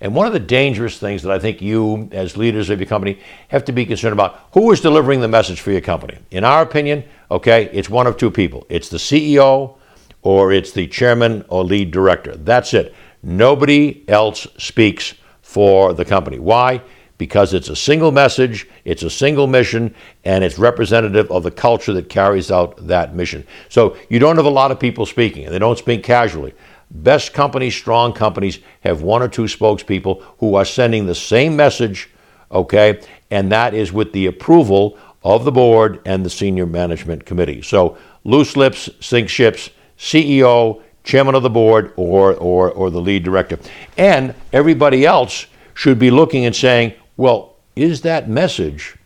And 0.00 0.14
one 0.14 0.26
of 0.26 0.32
the 0.32 0.40
dangerous 0.40 0.98
things 0.98 1.22
that 1.22 1.32
I 1.32 1.38
think 1.38 1.60
you, 1.60 2.08
as 2.12 2.36
leaders 2.36 2.70
of 2.70 2.80
your 2.80 2.88
company, 2.88 3.18
have 3.48 3.64
to 3.66 3.72
be 3.72 3.84
concerned 3.84 4.14
about 4.14 4.48
who 4.52 4.72
is 4.72 4.80
delivering 4.80 5.20
the 5.20 5.28
message 5.28 5.60
for 5.60 5.72
your 5.72 5.82
company. 5.82 6.18
In 6.30 6.42
our 6.42 6.62
opinion, 6.62 7.04
okay, 7.30 7.68
it's 7.72 7.90
one 7.90 8.06
of 8.06 8.16
two 8.16 8.30
people 8.30 8.66
it's 8.70 8.88
the 8.88 8.96
CEO 8.96 9.76
or 10.22 10.52
it's 10.52 10.72
the 10.72 10.86
chairman 10.86 11.44
or 11.48 11.64
lead 11.64 11.90
director. 11.90 12.36
That's 12.36 12.72
it. 12.74 12.94
Nobody 13.22 14.04
else 14.08 14.46
speaks 14.56 15.14
for 15.42 15.92
the 15.92 16.04
company. 16.04 16.38
Why? 16.38 16.80
Because 17.18 17.52
it's 17.52 17.68
a 17.68 17.76
single 17.76 18.12
message, 18.12 18.66
it's 18.86 19.02
a 19.02 19.10
single 19.10 19.46
mission, 19.46 19.94
and 20.24 20.42
it's 20.42 20.58
representative 20.58 21.30
of 21.30 21.42
the 21.42 21.50
culture 21.50 21.92
that 21.92 22.08
carries 22.08 22.50
out 22.50 22.86
that 22.86 23.14
mission. 23.14 23.46
So 23.68 23.96
you 24.08 24.18
don't 24.18 24.36
have 24.36 24.46
a 24.46 24.50
lot 24.50 24.70
of 24.70 24.80
people 24.80 25.04
speaking, 25.04 25.44
and 25.44 25.52
they 25.52 25.58
don't 25.58 25.76
speak 25.76 26.02
casually. 26.02 26.54
Best 26.90 27.32
companies, 27.32 27.76
strong 27.76 28.12
companies 28.12 28.58
have 28.80 29.02
one 29.02 29.22
or 29.22 29.28
two 29.28 29.44
spokespeople 29.44 30.22
who 30.38 30.54
are 30.56 30.64
sending 30.64 31.06
the 31.06 31.14
same 31.14 31.54
message, 31.54 32.10
okay, 32.50 33.00
and 33.30 33.52
that 33.52 33.74
is 33.74 33.92
with 33.92 34.12
the 34.12 34.26
approval 34.26 34.98
of 35.22 35.44
the 35.44 35.52
board 35.52 36.00
and 36.04 36.24
the 36.24 36.30
senior 36.30 36.66
management 36.66 37.24
committee. 37.24 37.62
So 37.62 37.96
loose 38.24 38.56
lips 38.56 38.88
sink 39.00 39.28
ships, 39.28 39.70
CEO, 39.98 40.82
chairman 41.04 41.34
of 41.34 41.42
the 41.42 41.50
board 41.50 41.92
or, 41.96 42.34
or, 42.34 42.70
or 42.70 42.90
the 42.90 43.00
lead 43.00 43.22
director. 43.22 43.58
And 43.96 44.34
everybody 44.52 45.06
else 45.06 45.46
should 45.74 45.98
be 45.98 46.10
looking 46.10 46.44
and 46.44 46.56
saying, 46.56 46.94
well, 47.16 47.56
is 47.76 48.02
that 48.02 48.28
message 48.28 48.96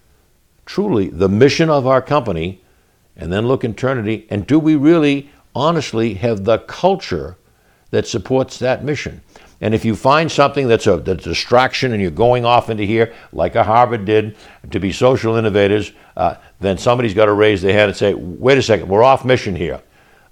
truly 0.66 1.08
the 1.08 1.28
mission 1.28 1.68
of 1.68 1.86
our 1.86 2.00
company? 2.00 2.62
And 3.16 3.32
then 3.32 3.46
look 3.46 3.62
internally, 3.62 4.26
and 4.28 4.44
do 4.44 4.58
we 4.58 4.74
really 4.74 5.30
honestly 5.54 6.14
have 6.14 6.44
the 6.44 6.58
culture 6.58 7.36
that 7.94 8.06
supports 8.06 8.58
that 8.58 8.84
mission? 8.84 9.22
And 9.60 9.74
if 9.74 9.84
you 9.84 9.94
find 9.94 10.30
something 10.30 10.68
that's 10.68 10.86
a, 10.86 10.98
that's 10.98 11.26
a 11.26 11.30
distraction 11.30 11.92
and 11.92 12.02
you're 12.02 12.10
going 12.10 12.44
off 12.44 12.68
into 12.70 12.82
here, 12.82 13.14
like 13.32 13.54
a 13.54 13.62
Harvard 13.62 14.04
did, 14.04 14.36
to 14.72 14.80
be 14.80 14.92
social 14.92 15.36
innovators, 15.36 15.92
uh, 16.16 16.34
then 16.60 16.76
somebody's 16.76 17.14
got 17.14 17.26
to 17.26 17.32
raise 17.32 17.62
their 17.62 17.72
hand 17.72 17.88
and 17.88 17.96
say, 17.96 18.14
wait 18.14 18.58
a 18.58 18.62
second, 18.62 18.88
we're 18.88 19.04
off 19.04 19.24
mission 19.24 19.54
here. 19.54 19.80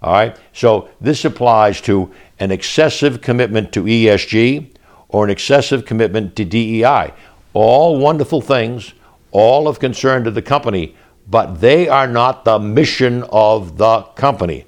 All 0.03 0.13
right? 0.13 0.37
So 0.53 0.89
this 1.01 1.25
applies 1.25 1.81
to 1.83 2.13
an 2.41 2.51
excessive 2.51 3.21
commitment 3.21 3.73
to 3.73 3.85
ESG 3.85 4.67
or 5.09 5.25
an 5.25 5.31
excessive 5.31 5.87
commitment 5.87 6.35
to 6.37 6.45
DEI. 6.45 7.15
All 7.55 7.99
wonderful 7.99 8.41
things, 8.41 8.93
all 9.31 9.69
of 9.69 9.79
concern 9.79 10.25
to 10.25 10.31
the 10.31 10.43
company, 10.43 10.97
but 11.29 11.61
they 11.61 11.89
are 11.89 12.09
not 12.09 12.45
the 12.45 12.59
mission 12.59 13.23
of 13.31 13.79
the 13.79 14.03
company. 14.17 14.67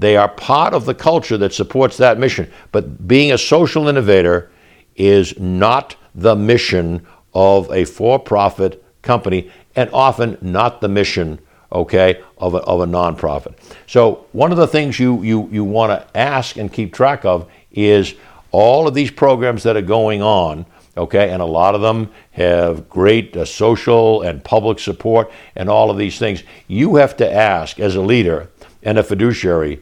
They 0.00 0.16
are 0.16 0.28
part 0.28 0.72
of 0.72 0.86
the 0.86 0.94
culture 0.94 1.36
that 1.38 1.52
supports 1.52 1.96
that 1.98 2.18
mission. 2.18 2.50
But 2.72 3.06
being 3.06 3.32
a 3.32 3.38
social 3.38 3.86
innovator 3.86 4.50
is 4.96 5.38
not 5.38 5.94
the 6.14 6.34
mission 6.34 7.06
of 7.34 7.70
a 7.70 7.84
for 7.84 8.18
profit 8.18 8.82
company 9.02 9.50
and 9.76 9.90
often 9.92 10.38
not 10.40 10.80
the 10.80 10.88
mission 10.88 11.38
okay, 11.72 12.20
of 12.38 12.54
a, 12.54 12.58
of 12.58 12.80
a 12.80 12.86
nonprofit. 12.86 13.54
So 13.86 14.26
one 14.32 14.50
of 14.50 14.58
the 14.58 14.66
things 14.66 14.98
you, 14.98 15.22
you, 15.22 15.48
you 15.52 15.64
want 15.64 15.92
to 15.92 16.18
ask 16.18 16.56
and 16.56 16.72
keep 16.72 16.92
track 16.92 17.24
of 17.24 17.48
is 17.70 18.14
all 18.50 18.88
of 18.88 18.94
these 18.94 19.10
programs 19.10 19.62
that 19.62 19.76
are 19.76 19.82
going 19.82 20.22
on, 20.22 20.66
okay, 20.96 21.30
and 21.30 21.40
a 21.40 21.46
lot 21.46 21.74
of 21.74 21.80
them 21.80 22.10
have 22.32 22.88
great 22.88 23.36
uh, 23.36 23.44
social 23.44 24.22
and 24.22 24.42
public 24.42 24.80
support 24.80 25.30
and 25.54 25.68
all 25.68 25.90
of 25.90 25.96
these 25.96 26.18
things. 26.18 26.42
You 26.66 26.96
have 26.96 27.16
to 27.18 27.32
ask 27.32 27.78
as 27.78 27.94
a 27.94 28.00
leader 28.00 28.50
and 28.82 28.98
a 28.98 29.04
fiduciary, 29.04 29.80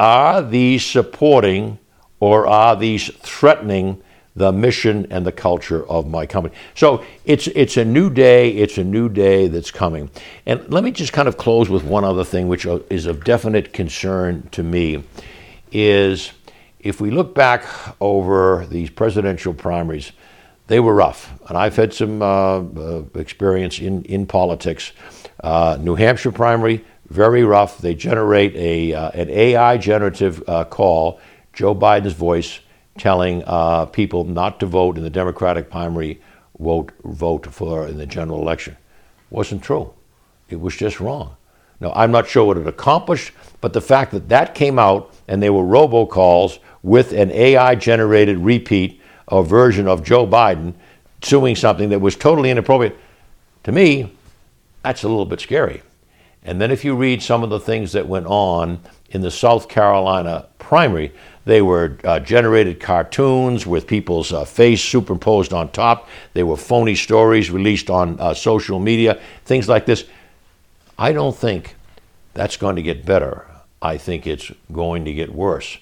are 0.00 0.40
these 0.42 0.84
supporting 0.84 1.78
or 2.20 2.46
are 2.46 2.74
these 2.74 3.08
threatening 3.18 4.02
the 4.34 4.50
mission 4.50 5.06
and 5.10 5.26
the 5.26 5.32
culture 5.32 5.86
of 5.88 6.08
my 6.08 6.24
company. 6.24 6.54
So 6.74 7.04
it's 7.26 7.46
it's 7.48 7.76
a 7.76 7.84
new 7.84 8.08
day. 8.08 8.50
It's 8.52 8.78
a 8.78 8.84
new 8.84 9.08
day 9.08 9.48
that's 9.48 9.70
coming. 9.70 10.10
And 10.46 10.66
let 10.72 10.82
me 10.82 10.90
just 10.92 11.12
kind 11.12 11.28
of 11.28 11.36
close 11.36 11.68
with 11.68 11.84
one 11.84 12.04
other 12.04 12.24
thing, 12.24 12.48
which 12.48 12.64
is 12.88 13.06
of 13.06 13.24
definite 13.24 13.72
concern 13.72 14.48
to 14.52 14.62
me, 14.62 15.04
is 15.72 16.32
if 16.78 17.00
we 17.00 17.10
look 17.10 17.34
back 17.34 17.64
over 18.00 18.66
these 18.70 18.88
presidential 18.88 19.52
primaries, 19.52 20.12
they 20.68 20.80
were 20.80 20.94
rough, 20.94 21.32
and 21.48 21.58
I've 21.58 21.76
had 21.76 21.92
some 21.92 22.22
uh, 22.22 22.60
uh, 22.60 23.02
experience 23.16 23.80
in 23.80 24.04
in 24.04 24.26
politics. 24.26 24.92
Uh, 25.42 25.76
New 25.80 25.96
Hampshire 25.96 26.32
primary, 26.32 26.84
very 27.10 27.44
rough. 27.44 27.78
They 27.78 27.94
generate 27.94 28.54
a 28.56 28.94
uh, 28.94 29.10
an 29.10 29.28
AI 29.28 29.76
generative 29.76 30.42
uh, 30.48 30.64
call, 30.64 31.20
Joe 31.52 31.74
Biden's 31.74 32.14
voice 32.14 32.60
telling 32.98 33.42
uh, 33.46 33.86
people 33.86 34.24
not 34.24 34.60
to 34.60 34.66
vote 34.66 34.96
in 34.96 35.02
the 35.02 35.10
Democratic 35.10 35.70
primary, 35.70 36.20
vote 36.58 36.92
vote 37.04 37.46
for 37.46 37.86
in 37.86 37.98
the 37.98 38.06
general 38.06 38.40
election. 38.40 38.76
Wasn't 39.28 39.62
true. 39.62 39.92
It 40.48 40.60
was 40.60 40.76
just 40.76 41.00
wrong. 41.00 41.36
Now 41.80 41.92
I'm 41.94 42.12
not 42.12 42.28
sure 42.28 42.44
what 42.44 42.56
it 42.56 42.66
accomplished, 42.66 43.32
but 43.60 43.72
the 43.72 43.80
fact 43.80 44.12
that 44.12 44.28
that 44.28 44.54
came 44.54 44.78
out 44.78 45.12
and 45.26 45.42
they 45.42 45.50
were 45.50 45.64
robocalls 45.64 46.58
with 46.82 47.12
an 47.12 47.30
AI-generated 47.30 48.38
repeat 48.38 49.00
or 49.28 49.44
version 49.44 49.86
of 49.86 50.02
Joe 50.02 50.26
Biden 50.26 50.74
suing 51.22 51.54
something 51.54 51.90
that 51.90 52.00
was 52.00 52.16
totally 52.16 52.50
inappropriate, 52.50 52.96
to 53.64 53.72
me, 53.72 54.16
that's 54.82 55.02
a 55.02 55.08
little 55.08 55.26
bit 55.26 55.40
scary. 55.40 55.82
And 56.42 56.60
then 56.60 56.70
if 56.70 56.84
you 56.84 56.94
read 56.96 57.22
some 57.22 57.42
of 57.42 57.50
the 57.50 57.60
things 57.60 57.92
that 57.92 58.06
went 58.06 58.26
on 58.26 58.80
in 59.10 59.20
the 59.20 59.30
South 59.30 59.68
Carolina 59.68 60.46
primary, 60.58 61.12
they 61.44 61.62
were 61.62 61.98
uh, 62.04 62.20
generated 62.20 62.80
cartoons 62.80 63.66
with 63.66 63.86
people's 63.86 64.32
uh, 64.32 64.44
face 64.44 64.82
superimposed 64.82 65.52
on 65.52 65.70
top. 65.70 66.08
They 66.32 66.42
were 66.42 66.56
phony 66.56 66.94
stories 66.94 67.50
released 67.50 67.90
on 67.90 68.18
uh, 68.20 68.34
social 68.34 68.78
media, 68.78 69.20
things 69.44 69.68
like 69.68 69.86
this. 69.86 70.04
I 70.98 71.12
don't 71.12 71.36
think 71.36 71.76
that's 72.34 72.56
going 72.56 72.76
to 72.76 72.82
get 72.82 73.04
better. 73.04 73.46
I 73.82 73.96
think 73.96 74.26
it's 74.26 74.52
going 74.72 75.04
to 75.06 75.12
get 75.12 75.34
worse. 75.34 75.78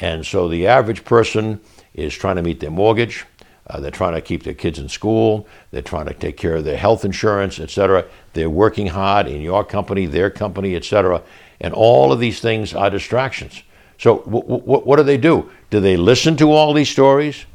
And 0.00 0.24
so 0.24 0.48
the 0.48 0.66
average 0.66 1.04
person 1.04 1.60
is 1.92 2.14
trying 2.14 2.36
to 2.36 2.42
meet 2.42 2.60
their 2.60 2.70
mortgage. 2.70 3.26
Uh, 3.66 3.80
they're 3.80 3.90
trying 3.90 4.14
to 4.14 4.20
keep 4.20 4.42
their 4.42 4.54
kids 4.54 4.78
in 4.78 4.88
school. 4.88 5.46
They're 5.70 5.82
trying 5.82 6.06
to 6.06 6.14
take 6.14 6.36
care 6.36 6.54
of 6.56 6.64
their 6.64 6.76
health 6.76 7.04
insurance, 7.04 7.58
etc. 7.58 8.04
They're 8.34 8.50
working 8.50 8.88
hard 8.88 9.26
in 9.26 9.40
your 9.40 9.64
company, 9.64 10.06
their 10.06 10.30
company, 10.30 10.76
etc. 10.76 11.22
And 11.60 11.72
all 11.72 12.12
of 12.12 12.20
these 12.20 12.40
things 12.40 12.74
are 12.74 12.90
distractions. 12.90 13.62
So, 13.98 14.18
w- 14.18 14.42
w- 14.42 14.62
what 14.62 14.96
do 14.96 15.02
they 15.02 15.16
do? 15.16 15.50
Do 15.70 15.80
they 15.80 15.96
listen 15.96 16.36
to 16.36 16.52
all 16.52 16.74
these 16.74 16.90
stories? 16.90 17.46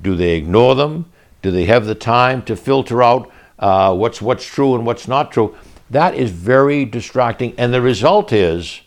Do 0.00 0.16
they 0.16 0.36
ignore 0.36 0.74
them? 0.74 1.06
Do 1.42 1.50
they 1.50 1.66
have 1.66 1.86
the 1.86 1.94
time 1.94 2.42
to 2.42 2.56
filter 2.56 3.02
out 3.02 3.30
uh, 3.62 3.94
what's 3.94 4.20
what's 4.20 4.44
true 4.44 4.74
and 4.74 4.84
what's 4.84 5.06
not 5.06 5.30
true. 5.30 5.54
That 5.88 6.14
is 6.14 6.30
very 6.30 6.84
distracting, 6.84 7.54
and 7.56 7.72
the 7.72 7.80
result 7.80 8.32
is 8.32 8.80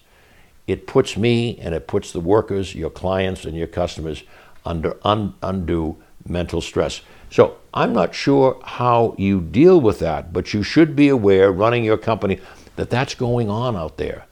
it 0.67 0.86
puts 0.86 1.15
me 1.15 1.58
and 1.60 1.74
it 1.74 1.88
puts 1.88 2.12
the 2.12 2.20
workers, 2.20 2.75
your 2.75 2.89
clients, 2.89 3.46
and 3.46 3.55
your 3.55 3.67
customers 3.67 4.24
under 4.65 4.98
un- 5.03 5.34
undue 5.41 5.96
mental 6.27 6.62
stress. 6.62 7.01
So 7.29 7.58
I'm 7.74 7.94
not 7.94 8.15
sure 8.15 8.60
how 8.63 9.15
you 9.17 9.41
deal 9.41 9.79
with 9.82 10.00
that, 10.00 10.32
but 10.32 10.53
you 10.53 10.63
should 10.63 10.96
be 10.96 11.10
aware, 11.10 11.51
running 11.51 11.84
your 11.84 11.98
company, 11.98 12.39
that 12.75 12.89
that's 12.89 13.15
going 13.15 13.50
on 13.50 13.75
out 13.75 13.98
there. 13.98 14.25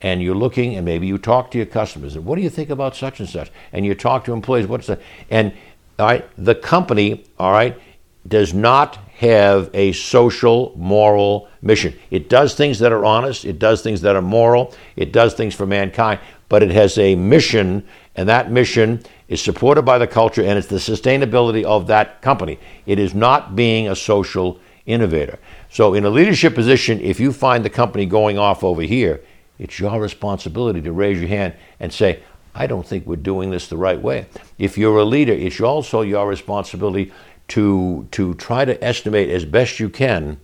And 0.00 0.22
you're 0.22 0.34
looking, 0.34 0.76
and 0.76 0.84
maybe 0.84 1.06
you 1.06 1.18
talk 1.18 1.50
to 1.52 1.58
your 1.58 1.66
customers, 1.66 2.16
and 2.16 2.24
what 2.24 2.36
do 2.36 2.42
you 2.42 2.50
think 2.50 2.70
about 2.70 2.94
such 2.94 3.18
and 3.20 3.28
such? 3.28 3.50
And 3.72 3.86
you 3.86 3.94
talk 3.94 4.24
to 4.26 4.32
employees, 4.32 4.66
what's 4.66 4.86
that? 4.86 5.00
And 5.30 5.52
all 5.98 6.06
right, 6.06 6.28
the 6.36 6.54
company, 6.54 7.24
all 7.38 7.52
right, 7.52 7.80
does 8.28 8.52
not 8.52 8.96
have 9.16 9.70
a 9.72 9.92
social, 9.92 10.74
moral 10.76 11.48
mission. 11.62 11.98
It 12.10 12.28
does 12.28 12.54
things 12.54 12.78
that 12.80 12.92
are 12.92 13.04
honest, 13.04 13.44
it 13.46 13.58
does 13.58 13.82
things 13.82 14.02
that 14.02 14.14
are 14.14 14.22
moral, 14.22 14.74
it 14.94 15.10
does 15.12 15.32
things 15.32 15.54
for 15.54 15.64
mankind, 15.64 16.20
but 16.48 16.62
it 16.62 16.70
has 16.70 16.98
a 16.98 17.14
mission, 17.14 17.86
and 18.16 18.28
that 18.28 18.50
mission 18.50 19.02
is 19.28 19.40
supported 19.40 19.82
by 19.82 19.98
the 19.98 20.06
culture 20.06 20.42
and 20.42 20.58
it's 20.58 20.68
the 20.68 20.76
sustainability 20.76 21.64
of 21.64 21.86
that 21.86 22.22
company. 22.22 22.58
It 22.86 22.98
is 22.98 23.14
not 23.14 23.54
being 23.54 23.88
a 23.88 23.94
social 23.94 24.58
innovator. 24.86 25.38
So, 25.70 25.94
in 25.94 26.04
a 26.04 26.10
leadership 26.10 26.54
position, 26.54 27.00
if 27.00 27.20
you 27.20 27.32
find 27.32 27.64
the 27.64 27.70
company 27.70 28.06
going 28.06 28.38
off 28.38 28.64
over 28.64 28.82
here, 28.82 29.20
it's 29.58 29.78
your 29.78 30.00
responsibility 30.00 30.80
to 30.82 30.92
raise 30.92 31.18
your 31.18 31.28
hand 31.28 31.54
and 31.78 31.92
say, 31.92 32.22
I 32.54 32.66
don't 32.66 32.86
think 32.86 33.06
we're 33.06 33.16
doing 33.16 33.50
this 33.50 33.68
the 33.68 33.76
right 33.76 34.00
way. 34.00 34.26
If 34.58 34.78
you're 34.78 34.98
a 34.98 35.04
leader, 35.04 35.32
it's 35.32 35.60
also 35.60 36.00
your 36.00 36.26
responsibility 36.26 37.12
to, 37.48 38.08
to 38.12 38.34
try 38.34 38.64
to 38.64 38.82
estimate 38.82 39.28
as 39.28 39.44
best 39.44 39.78
you 39.78 39.88
can 39.88 40.38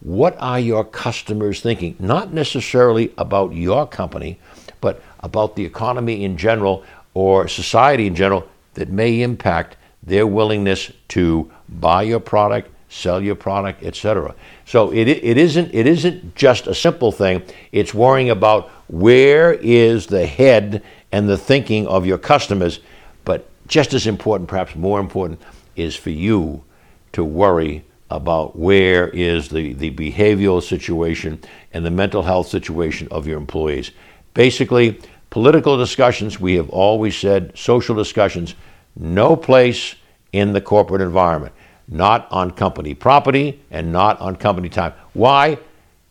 what 0.00 0.36
are 0.38 0.60
your 0.60 0.84
customers 0.84 1.60
thinking, 1.60 1.96
not 1.98 2.32
necessarily 2.32 3.12
about 3.18 3.52
your 3.52 3.86
company, 3.86 4.38
but 4.80 5.02
about 5.20 5.56
the 5.56 5.64
economy 5.64 6.24
in 6.24 6.36
general 6.36 6.84
or 7.14 7.48
society 7.48 8.06
in 8.06 8.14
general 8.14 8.48
that 8.74 8.88
may 8.88 9.22
impact 9.22 9.76
their 10.02 10.26
willingness 10.26 10.92
to 11.08 11.50
buy 11.68 12.02
your 12.02 12.20
product, 12.20 12.70
sell 12.88 13.22
your 13.22 13.34
product, 13.34 13.82
etc. 13.82 14.34
So 14.64 14.90
it, 14.92 15.08
it 15.08 15.36
isn't 15.36 15.74
it 15.74 15.86
isn't 15.86 16.34
just 16.34 16.66
a 16.66 16.74
simple 16.74 17.12
thing. 17.12 17.42
It's 17.72 17.92
worrying 17.92 18.30
about 18.30 18.70
where 18.88 19.52
is 19.52 20.06
the 20.06 20.26
head 20.26 20.82
and 21.12 21.28
the 21.28 21.38
thinking 21.38 21.86
of 21.86 22.06
your 22.06 22.18
customers, 22.18 22.80
but 23.24 23.48
just 23.66 23.94
as 23.94 24.06
important, 24.06 24.48
perhaps 24.48 24.74
more 24.74 25.00
important, 25.00 25.40
is 25.76 25.94
for 25.94 26.10
you 26.10 26.64
to 27.12 27.24
worry 27.24 27.84
about 28.10 28.58
where 28.58 29.08
is 29.08 29.48
the, 29.48 29.74
the 29.74 29.90
behavioral 29.90 30.62
situation 30.62 31.40
and 31.72 31.84
the 31.84 31.90
mental 31.90 32.22
health 32.22 32.48
situation 32.48 33.06
of 33.10 33.26
your 33.26 33.36
employees. 33.36 33.90
Basically, 34.32 35.00
political 35.30 35.76
discussions, 35.76 36.40
we 36.40 36.54
have 36.54 36.70
always 36.70 37.16
said, 37.16 37.56
social 37.56 37.94
discussions, 37.94 38.54
no 38.96 39.36
place 39.36 39.94
in 40.32 40.52
the 40.52 40.60
corporate 40.60 41.00
environment, 41.00 41.54
not 41.86 42.30
on 42.30 42.50
company 42.50 42.94
property 42.94 43.60
and 43.70 43.92
not 43.92 44.20
on 44.20 44.36
company 44.36 44.68
time. 44.68 44.92
Why? 45.12 45.58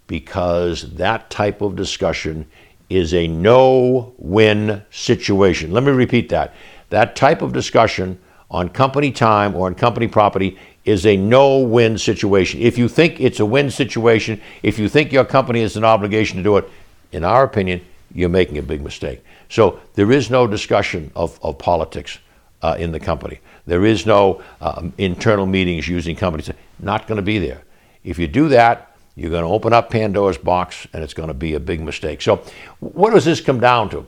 Because 0.08 0.94
that 0.94 1.30
type 1.30 1.62
of 1.62 1.76
discussion 1.76 2.48
is 2.90 3.14
a 3.14 3.28
no 3.28 4.14
win 4.18 4.84
situation. 4.90 5.72
Let 5.72 5.84
me 5.84 5.92
repeat 5.92 6.30
that. 6.30 6.54
That 6.90 7.16
type 7.16 7.42
of 7.42 7.52
discussion 7.52 8.20
on 8.50 8.70
company 8.70 9.12
time 9.12 9.56
or 9.56 9.68
on 9.68 9.76
company 9.76 10.08
property 10.08 10.58
is 10.86 11.06
a 11.06 11.18
no 11.18 11.60
win 11.60 11.98
situation. 11.98 12.62
If 12.62 12.78
you 12.78 12.88
think 12.88 13.20
it's 13.20 13.42
a 13.42 13.46
win 13.46 13.70
situation, 13.70 14.40
if 14.64 14.80
you 14.80 14.88
think 14.88 15.12
your 15.12 15.26
company 15.26 15.62
has 15.62 15.76
an 15.76 15.84
obligation 15.84 16.38
to 16.38 16.44
do 16.44 16.56
it, 16.58 16.70
in 17.12 17.26
our 17.26 17.44
opinion, 17.44 17.82
you're 18.18 18.30
making 18.30 18.58
a 18.58 18.64
big 18.64 18.82
mistake. 18.82 19.24
So 19.48 19.80
there 19.94 20.12
is 20.12 20.32
no 20.32 20.48
discussion 20.48 21.12
of, 21.16 21.40
of 21.44 21.60
politics 21.60 22.18
uh, 22.64 22.76
in 22.80 22.92
the 22.92 23.00
company. 23.00 23.42
There 23.68 23.86
is 23.86 24.08
no 24.08 24.42
um, 24.60 24.92
internal 24.98 25.46
meetings 25.46 25.88
using 25.88 26.16
companies. 26.16 26.50
Not 26.80 27.06
going 27.06 27.18
to 27.18 27.22
be 27.22 27.38
there. 27.38 27.62
If 28.04 28.18
you 28.18 28.28
do 28.28 28.50
that, 28.50 28.98
you're 29.16 29.30
going 29.30 29.44
to 29.44 29.50
open 29.50 29.72
up 29.72 29.92
Pandora's 29.92 30.40
box 30.40 30.88
and 30.94 31.04
it's 31.04 31.14
going 31.14 31.28
to 31.28 31.36
be 31.36 31.54
a 31.54 31.60
big 31.60 31.80
mistake. 31.80 32.24
So, 32.24 32.42
what 32.80 33.14
does 33.14 33.24
this 33.24 33.40
come 33.40 33.60
down 33.60 33.92
to? 33.92 34.08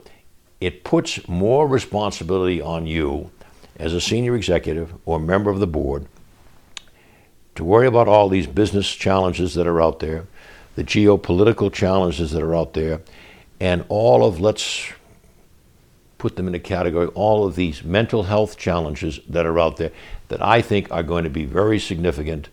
It 0.60 0.82
puts 0.82 1.28
more 1.28 1.68
responsibility 1.68 2.60
on 2.60 2.88
you 2.88 3.30
as 3.76 3.94
a 3.94 4.00
senior 4.00 4.34
executive 4.34 4.92
or 5.06 5.20
member 5.20 5.50
of 5.50 5.60
the 5.60 5.68
board 5.68 6.06
to 7.54 7.62
worry 7.62 7.86
about 7.86 8.08
all 8.08 8.28
these 8.28 8.48
business 8.48 8.90
challenges 8.90 9.54
that 9.54 9.68
are 9.68 9.80
out 9.80 10.00
there, 10.00 10.26
the 10.74 10.82
geopolitical 10.82 11.72
challenges 11.72 12.32
that 12.32 12.42
are 12.42 12.56
out 12.56 12.74
there, 12.74 13.02
and 13.60 13.84
all 13.88 14.24
of, 14.24 14.40
let's 14.40 14.90
put 16.18 16.36
them 16.36 16.48
in 16.48 16.54
a 16.54 16.60
category, 16.60 17.06
all 17.08 17.46
of 17.46 17.56
these 17.56 17.84
mental 17.84 18.24
health 18.24 18.56
challenges 18.56 19.20
that 19.28 19.46
are 19.46 19.58
out 19.58 19.76
there 19.76 19.92
that 20.28 20.42
I 20.42 20.62
think 20.62 20.90
are 20.90 21.02
going 21.02 21.24
to 21.24 21.30
be 21.30 21.44
very 21.44 21.78
significant 21.78 22.48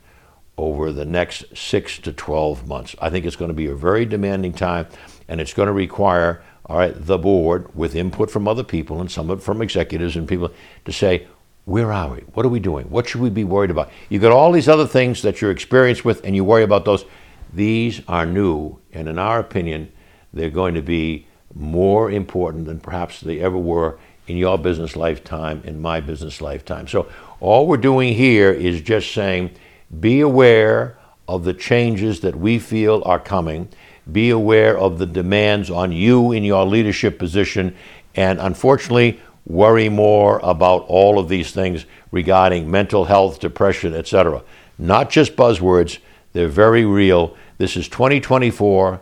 over 0.58 0.92
the 0.92 1.06
next 1.06 1.46
six 1.56 2.00
to 2.00 2.12
12 2.12 2.68
months. 2.68 2.96
I 3.00 3.10
think 3.10 3.26
it's 3.26 3.36
going 3.36 3.50
to 3.50 3.56
be 3.56 3.68
a 3.68 3.76
very 3.76 4.06
demanding 4.06 4.54
time, 4.54 4.88
and 5.28 5.40
it's 5.40 5.54
going 5.54 5.68
to 5.68 5.74
require 5.74 6.42
all 6.66 6.78
right, 6.78 6.94
the 6.94 7.18
board 7.18 7.74
with 7.76 7.96
input 7.96 8.30
from 8.30 8.48
other 8.48 8.64
people 8.64 9.00
and 9.00 9.10
some 9.10 9.40
from 9.40 9.62
executives 9.62 10.16
and 10.16 10.28
people 10.28 10.52
to 10.86 10.92
say, 10.92 11.28
where 11.66 11.92
are 11.92 12.10
we? 12.10 12.20
What 12.34 12.46
are 12.46 12.50
we 12.50 12.60
doing? 12.60 12.90
What 12.90 13.08
should 13.08 13.22
we 13.22 13.30
be 13.30 13.44
worried 13.44 13.72
about? 13.72 13.90
You've 14.10 14.22
got 14.22 14.32
all 14.32 14.52
these 14.52 14.70
other 14.70 14.88
things 14.88 15.22
that 15.22 15.42
you're 15.42 15.52
experienced 15.52 16.04
with 16.04 16.24
and 16.26 16.36
you 16.36 16.44
worry 16.44 16.64
about 16.64 16.86
those. 16.86 17.06
These 17.54 18.02
are 18.08 18.26
new, 18.26 18.80
and 18.92 19.08
in 19.08 19.18
our 19.18 19.40
opinion, 19.40 19.92
they're 20.34 20.50
going 20.50 20.76
to 20.76 20.82
be 20.82 21.26
more 21.54 22.12
important 22.12 22.66
than 22.66 22.80
perhaps 22.80 23.22
they 23.22 23.40
ever 23.40 23.58
were 23.58 23.98
in 24.28 24.38
your 24.38 24.58
business 24.58 24.96
lifetime, 24.96 25.62
in 25.64 25.80
my 25.82 26.00
business 26.00 26.42
lifetime. 26.42 26.88
So, 26.88 27.10
all 27.40 27.68
we're 27.68 27.78
doing 27.78 28.14
here 28.14 28.52
is 28.52 28.82
just 28.82 29.14
saying 29.14 29.52
be 30.00 30.22
aware 30.22 30.98
of 31.28 31.44
the 31.44 31.54
changes 31.54 32.22
that 32.22 32.36
we 32.36 32.60
feel 32.60 33.04
are 33.06 33.20
coming 33.20 33.70
be 34.12 34.30
aware 34.30 34.78
of 34.78 35.00
the 35.00 35.06
demands 35.06 35.70
on 35.70 35.92
you 35.92 36.32
in 36.32 36.44
your 36.44 36.66
leadership 36.66 37.20
position, 37.20 37.76
and 38.16 38.40
unfortunately, 38.40 39.20
worry 39.46 39.90
more 39.90 40.40
about 40.44 40.86
all 40.88 41.20
of 41.20 41.30
these 41.30 41.52
things 41.52 41.86
regarding 42.12 42.70
mental 42.70 43.06
health, 43.06 43.40
depression, 43.40 43.94
etc. 43.94 44.42
Not 44.78 45.10
just 45.10 45.36
buzzwords, 45.36 46.00
they're 46.34 46.48
very 46.48 46.86
real. 46.86 47.36
This 47.58 47.76
is 47.76 47.88
2024, 47.90 49.02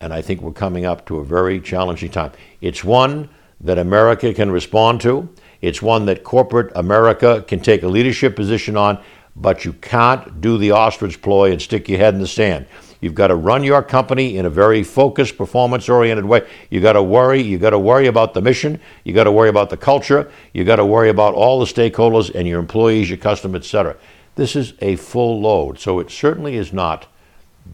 and 0.00 0.12
I 0.12 0.22
think 0.22 0.40
we're 0.40 0.52
coming 0.52 0.84
up 0.84 1.06
to 1.06 1.18
a 1.18 1.24
very 1.24 1.60
challenging 1.60 2.10
time. 2.10 2.32
It's 2.60 2.84
one 2.84 3.28
that 3.60 3.78
America 3.78 4.32
can 4.32 4.50
respond 4.50 5.00
to, 5.02 5.28
it's 5.60 5.82
one 5.82 6.06
that 6.06 6.22
corporate 6.22 6.70
America 6.76 7.44
can 7.46 7.60
take 7.60 7.82
a 7.82 7.88
leadership 7.88 8.36
position 8.36 8.76
on, 8.76 9.02
but 9.34 9.64
you 9.64 9.72
can't 9.74 10.40
do 10.40 10.58
the 10.58 10.70
ostrich 10.70 11.20
ploy 11.20 11.50
and 11.50 11.60
stick 11.60 11.88
your 11.88 11.98
head 11.98 12.14
in 12.14 12.20
the 12.20 12.26
sand. 12.26 12.66
You've 13.00 13.14
got 13.14 13.28
to 13.28 13.36
run 13.36 13.62
your 13.62 13.82
company 13.82 14.36
in 14.36 14.46
a 14.46 14.50
very 14.50 14.82
focused, 14.82 15.38
performance 15.38 15.88
oriented 15.88 16.24
way. 16.24 16.48
You've 16.70 16.82
got 16.82 16.94
to 16.94 17.02
worry. 17.02 17.40
You've 17.40 17.60
got 17.60 17.70
to 17.70 17.78
worry 17.78 18.08
about 18.08 18.34
the 18.34 18.42
mission. 18.42 18.80
You've 19.04 19.14
got 19.14 19.24
to 19.24 19.32
worry 19.32 19.48
about 19.48 19.70
the 19.70 19.76
culture. 19.76 20.30
You've 20.52 20.66
got 20.66 20.76
to 20.76 20.84
worry 20.86 21.08
about 21.08 21.34
all 21.34 21.60
the 21.60 21.66
stakeholders 21.66 22.34
and 22.34 22.48
your 22.48 22.58
employees, 22.58 23.08
your 23.08 23.18
customers, 23.18 23.60
etc. 23.60 23.96
This 24.34 24.56
is 24.56 24.74
a 24.80 24.96
full 24.96 25.40
load. 25.40 25.78
So 25.78 26.00
it 26.00 26.10
certainly 26.10 26.56
is 26.56 26.72
not 26.72 27.06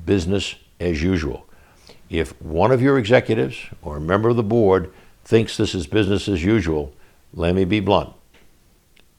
business 0.05 0.57
as 0.79 1.03
usual. 1.03 1.47
If 2.11 2.41
one 2.41 2.71
of 2.71 2.83
your 2.83 2.99
executives 2.99 3.59
or 3.83 3.97
a 3.97 4.01
member 4.01 4.29
of 4.29 4.37
the 4.37 4.43
board 4.43 4.93
thinks 5.25 5.57
this 5.57 5.75
is 5.75 5.87
business 5.87 6.29
as 6.29 6.45
usual, 6.45 6.93
let 7.33 7.55
me 7.55 7.65
be 7.65 7.81
blunt. 7.81 8.13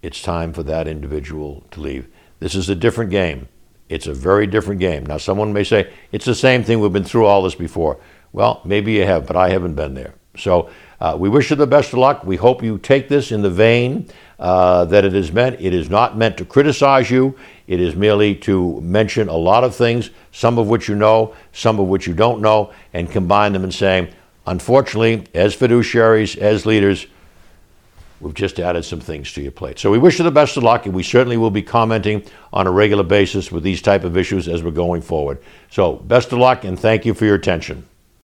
It's 0.02 0.22
time 0.22 0.54
for 0.54 0.64
that 0.64 0.88
individual 0.88 1.64
to 1.72 1.82
leave. 1.82 2.08
This 2.40 2.54
is 2.54 2.70
a 2.70 2.76
different 2.76 3.12
game. 3.12 3.48
It's 3.90 4.08
a 4.08 4.14
very 4.14 4.48
different 4.48 4.80
game. 4.80 5.06
Now, 5.06 5.18
someone 5.18 5.54
may 5.54 5.64
say, 5.64 5.92
it's 6.12 6.26
the 6.26 6.36
same 6.36 6.64
thing, 6.64 6.80
we've 6.80 6.94
been 6.94 7.04
through 7.04 7.26
all 7.26 7.42
this 7.42 7.56
before. 7.56 8.00
Well, 8.34 8.62
maybe 8.66 8.94
you 8.94 9.06
have, 9.06 9.26
but 9.26 9.36
I 9.36 9.50
haven't 9.50 9.76
been 9.76 9.94
there. 9.94 10.14
So 10.38 10.70
uh, 11.00 11.16
we 11.20 11.30
wish 11.30 11.50
you 11.50 11.56
the 11.56 11.68
best 11.68 11.94
of 11.94 12.00
luck. 12.00 12.24
We 12.24 12.36
hope 12.36 12.64
you 12.64 12.78
take 12.78 13.10
this 13.10 13.32
in 13.32 13.42
the 13.42 13.50
vein 13.50 14.10
uh, 14.40 14.86
that 14.86 15.06
it 15.06 15.14
is 15.14 15.32
meant. 15.32 15.60
It 15.60 15.74
is 15.74 15.90
not 15.90 16.18
meant 16.18 16.38
to 16.38 16.46
criticize 16.46 17.10
you, 17.10 17.38
it 17.68 17.80
is 17.80 17.96
merely 17.96 18.36
to 18.36 18.80
mention 18.82 19.28
a 19.28 19.36
lot 19.36 19.64
of 19.64 19.76
things, 19.76 20.10
some 20.32 20.58
of 20.58 20.68
which 20.68 20.88
you 20.88 20.96
know, 20.96 21.34
some 21.52 21.80
of 21.80 21.88
which 21.88 22.08
you 22.08 22.14
don't 22.14 22.42
know, 22.42 22.74
and 22.94 23.10
combine 23.10 23.54
them 23.54 23.64
and 23.64 23.74
saying, 23.74 24.10
unfortunately, 24.46 25.26
as 25.34 25.56
fiduciaries, 25.56 26.38
as 26.38 26.66
leaders, 26.66 27.08
We've 28.22 28.34
just 28.34 28.60
added 28.60 28.86
some 28.86 29.02
things 29.02 29.34
to 29.34 29.42
your 29.42 29.52
plate. 29.52 29.78
So 29.78 29.92
we 29.92 29.98
wish 29.98 30.18
you 30.20 30.24
the 30.24 30.32
best 30.32 30.56
of 30.56 30.64
luck, 30.64 30.86
and 30.86 30.96
we 30.96 31.04
certainly 31.04 31.38
will 31.38 31.52
be 31.52 31.62
commenting 31.62 32.24
on 32.54 32.66
a 32.66 32.72
regular 32.72 33.04
basis 33.04 33.52
with 33.52 33.62
these 33.62 33.82
type 33.82 34.04
of 34.04 34.16
issues 34.16 34.48
as 34.48 34.64
we're 34.64 34.72
going 34.72 35.02
forward. 35.02 35.44
So 35.70 35.98
best 35.98 36.32
of 36.32 36.40
luck, 36.40 36.64
and 36.64 36.80
thank 36.80 37.06
you 37.06 37.14
for 37.14 37.26
your 37.26 37.36
attention. 37.36 37.86